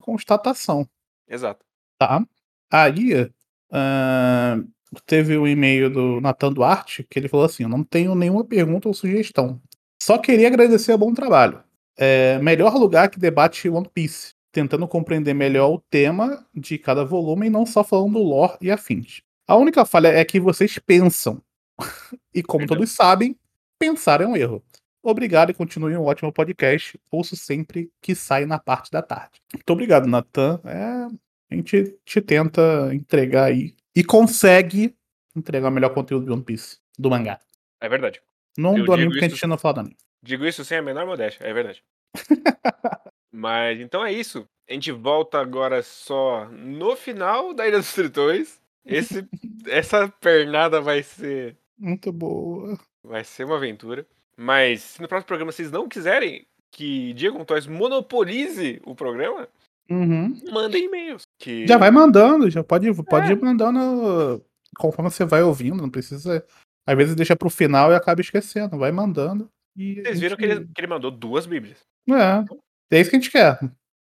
constatação. 0.00 0.88
Exato. 1.28 1.64
Tá. 1.96 2.26
Aí, 2.68 3.22
uh, 3.22 4.68
teve 5.06 5.36
o 5.36 5.42
um 5.42 5.46
e-mail 5.46 5.88
do 5.88 6.20
Nathan 6.20 6.52
Duarte 6.52 7.06
que 7.08 7.16
ele 7.16 7.28
falou 7.28 7.46
assim: 7.46 7.64
não 7.64 7.84
tenho 7.84 8.16
nenhuma 8.16 8.44
pergunta 8.44 8.88
ou 8.88 8.94
sugestão. 8.94 9.60
Só 10.02 10.18
queria 10.18 10.48
agradecer 10.48 10.92
o 10.92 10.98
bom 10.98 11.14
trabalho. 11.14 11.62
É, 11.96 12.38
melhor 12.38 12.74
lugar 12.74 13.08
que 13.08 13.20
debate 13.20 13.68
One 13.68 13.88
Piece, 13.92 14.31
tentando 14.52 14.86
compreender 14.86 15.34
melhor 15.34 15.72
o 15.72 15.82
tema 15.90 16.46
de 16.54 16.78
cada 16.78 17.04
volume 17.04 17.46
e 17.46 17.50
não 17.50 17.64
só 17.64 17.82
falando 17.82 18.12
do 18.12 18.22
lore 18.22 18.58
e 18.60 18.70
afins. 18.70 19.22
A 19.48 19.56
única 19.56 19.84
falha 19.84 20.08
é 20.08 20.24
que 20.24 20.38
vocês 20.38 20.78
pensam. 20.78 21.42
e 22.34 22.42
como 22.42 22.66
todos 22.66 22.92
sabem, 22.92 23.36
pensar 23.78 24.20
é 24.20 24.26
um 24.26 24.36
erro. 24.36 24.62
Obrigado 25.02 25.50
e 25.50 25.54
continue 25.54 25.96
um 25.96 26.04
ótimo 26.04 26.32
podcast. 26.32 27.00
Ouço 27.10 27.34
sempre 27.34 27.90
que 28.00 28.14
sai 28.14 28.46
na 28.46 28.58
parte 28.58 28.90
da 28.90 29.02
tarde. 29.02 29.40
Muito 29.52 29.72
obrigado, 29.72 30.06
Natan. 30.06 30.60
É, 30.64 31.08
a 31.50 31.54
gente 31.56 31.98
te 32.04 32.20
tenta 32.20 32.94
entregar 32.94 33.44
aí. 33.44 33.74
E 33.96 34.04
consegue 34.04 34.94
entregar 35.34 35.68
o 35.68 35.72
melhor 35.72 35.92
conteúdo 35.92 36.26
do 36.26 36.34
One 36.34 36.44
Piece, 36.44 36.78
do 36.96 37.10
mangá. 37.10 37.40
É 37.80 37.88
verdade. 37.88 38.22
Não 38.56 38.78
Eu 38.78 38.84
do 38.84 38.92
anime 38.92 39.18
que 39.18 39.24
a 39.24 39.28
gente 39.28 39.46
não 39.46 39.58
fala 39.58 39.74
do 39.74 39.80
anime. 39.80 39.96
Digo 40.22 40.46
isso 40.46 40.64
sem 40.64 40.78
a 40.78 40.82
menor 40.82 41.04
modéstia, 41.04 41.44
é 41.44 41.52
verdade. 41.52 41.82
Mas 43.32 43.80
então 43.80 44.04
é 44.04 44.12
isso. 44.12 44.46
A 44.68 44.74
gente 44.74 44.92
volta 44.92 45.40
agora 45.40 45.82
só 45.82 46.46
no 46.50 46.94
final 46.94 47.54
da 47.54 47.66
Ilha 47.66 47.78
dos 47.78 47.92
Tritões. 47.92 48.60
Esse, 48.84 49.26
essa 49.66 50.08
pernada 50.20 50.80
vai 50.80 51.02
ser. 51.02 51.56
Muito 51.78 52.12
boa. 52.12 52.78
Vai 53.02 53.24
ser 53.24 53.44
uma 53.44 53.56
aventura. 53.56 54.06
Mas 54.36 54.82
se 54.82 55.02
no 55.02 55.08
próximo 55.08 55.28
programa 55.28 55.52
vocês 55.52 55.70
não 55.70 55.88
quiserem 55.88 56.46
que 56.70 57.12
Diego 57.14 57.44
Toys 57.44 57.66
monopolize 57.66 58.80
o 58.84 58.94
programa, 58.94 59.48
uhum. 59.90 60.34
mandem 60.50 60.86
e-mails. 60.86 61.24
Que... 61.38 61.66
Já 61.66 61.76
vai 61.76 61.90
mandando, 61.90 62.50
já 62.50 62.64
pode, 62.64 62.90
pode 63.04 63.30
é. 63.30 63.32
ir 63.32 63.40
mandando 63.40 64.42
conforme 64.76 65.10
você 65.10 65.24
vai 65.24 65.42
ouvindo, 65.42 65.82
não 65.82 65.90
precisa. 65.90 66.44
Às 66.86 66.96
vezes 66.96 67.14
deixa 67.14 67.36
pro 67.36 67.50
final 67.50 67.92
e 67.92 67.94
acaba 67.94 68.20
esquecendo. 68.20 68.78
Vai 68.78 68.90
mandando. 68.90 69.48
E 69.76 70.02
Vocês 70.02 70.20
viram 70.20 70.36
gente... 70.36 70.38
que, 70.38 70.44
ele, 70.44 70.68
que 70.74 70.80
ele 70.80 70.86
mandou 70.86 71.10
duas 71.10 71.46
Bíblias. 71.46 71.78
É. 72.08 72.44
É 72.92 73.00
isso 73.00 73.10
que 73.10 73.16
a 73.16 73.18
gente 73.18 73.30
quer. 73.30 73.58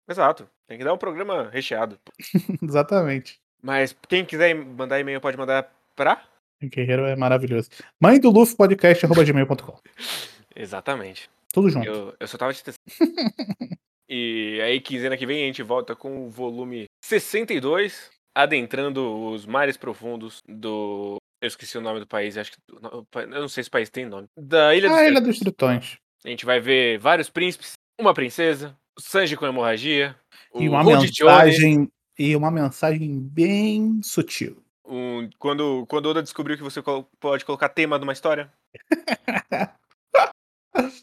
Exato. 0.09 0.49
Tem 0.69 0.79
que 0.79 0.85
dar 0.85 0.95
um 0.95 0.99
programa 0.99 1.51
recheado. 1.51 1.99
Exatamente. 2.63 3.41
Mas 3.61 3.97
quem 4.09 4.25
quiser 4.25 4.55
mandar 4.55 5.01
e-mail 5.01 5.21
pode 5.21 5.37
mandar 5.37 5.69
pra. 5.97 6.23
O 6.63 6.69
Guerreiro 6.69 7.05
é 7.05 7.17
maravilhoso. 7.17 7.69
Mãe 8.01 8.21
do 8.21 8.31
Luffy 8.31 8.57
podcast 8.57 9.05
gmail.com. 9.07 9.81
Exatamente. 10.55 11.29
Tudo 11.53 11.69
junto. 11.69 11.87
Eu, 11.87 12.15
eu 12.19 12.29
só 12.29 12.39
tava 12.39 12.55
te 12.55 12.63
testando. 12.63 12.79
e 14.09 14.61
aí, 14.63 14.81
quinzena 14.81 15.17
que 15.17 15.27
vem, 15.27 15.43
a 15.43 15.47
gente 15.47 15.63
volta 15.63 15.97
com 15.97 16.27
o 16.27 16.31
volume 16.31 16.85
62, 17.05 18.11
adentrando 18.35 19.31
os 19.31 19.45
mares 19.45 19.77
profundos 19.77 20.43
do 20.49 21.19
eu 21.41 21.49
esqueci 21.49 21.77
o 21.77 21.81
nome 21.81 22.01
do 22.01 22.07
país, 22.07 22.37
acho 22.39 22.53
que. 22.53 22.59
Eu 22.69 23.27
não 23.29 23.49
sei 23.49 23.63
se 23.63 23.69
o 23.69 23.73
país 23.73 23.91
tem 23.91 24.07
nome. 24.07 24.27
Da 24.37 24.75
Ilha 24.75 24.89
dos, 24.89 24.99
ah, 24.99 25.09
Ilha 25.09 25.21
dos 25.21 25.39
Tritões. 25.39 25.99
A 26.25 26.29
gente 26.29 26.47
vai 26.47 26.61
ver 26.61 26.99
vários 26.99 27.29
príncipes, 27.29 27.73
uma 27.99 28.15
princesa, 28.15 28.77
o 28.97 29.01
Sanji 29.01 29.37
com 29.37 29.47
hemorragia. 29.47 30.17
E 30.55 30.69
uma 30.69 30.85
mensagem. 30.85 31.91
E 32.19 32.35
uma 32.35 32.51
mensagem 32.51 33.21
bem 33.21 34.01
sutil. 34.03 34.63
Um, 34.85 35.29
quando, 35.39 35.85
quando 35.87 36.07
Oda 36.07 36.23
descobriu 36.23 36.57
que 36.57 36.63
você 36.63 36.81
pode 37.21 37.45
colocar 37.45 37.69
tema 37.69 37.99
numa 37.99 38.13
história. 38.13 38.51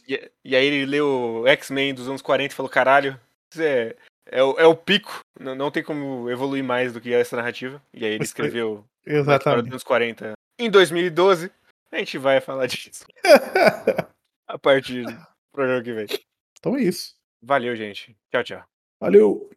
e, 0.08 0.32
e, 0.44 0.56
aí 0.56 0.66
ele 0.66 0.86
leu 0.86 1.44
X-Men 1.48 1.94
dos 1.94 2.08
anos 2.08 2.22
40 2.22 2.52
e 2.52 2.56
falou: 2.56 2.70
caralho, 2.70 3.20
isso 3.52 3.62
é, 3.62 3.96
é, 4.26 4.42
o, 4.42 4.60
é 4.60 4.66
o 4.66 4.76
pico. 4.76 5.20
Não, 5.40 5.54
não 5.54 5.70
tem 5.70 5.84
como 5.84 6.30
evoluir 6.32 6.64
mais 6.64 6.94
do 6.94 7.02
que 7.02 7.14
essa 7.14 7.36
narrativa. 7.36 7.82
E 7.94 8.06
aí 8.06 8.14
ele 8.14 8.24
escreveu 8.24 8.84
Exatamente. 9.06 9.70
Dos 9.70 9.84
40. 9.84 10.34
Em 10.58 10.70
2012, 10.70 11.52
a 11.92 11.98
gente 11.98 12.18
vai 12.18 12.40
falar 12.40 12.68
disso. 12.68 13.06
a 14.48 14.58
partir 14.58 15.06
do 15.06 15.28
programa 15.52 15.84
que 15.84 15.94
vem. 15.94 16.08
Então 16.63 16.78
é 16.78 16.82
isso. 16.82 17.13
Valeu, 17.41 17.76
gente. 17.76 18.15
Tchau, 18.32 18.41
tchau. 18.41 18.63
Valeu. 18.97 19.49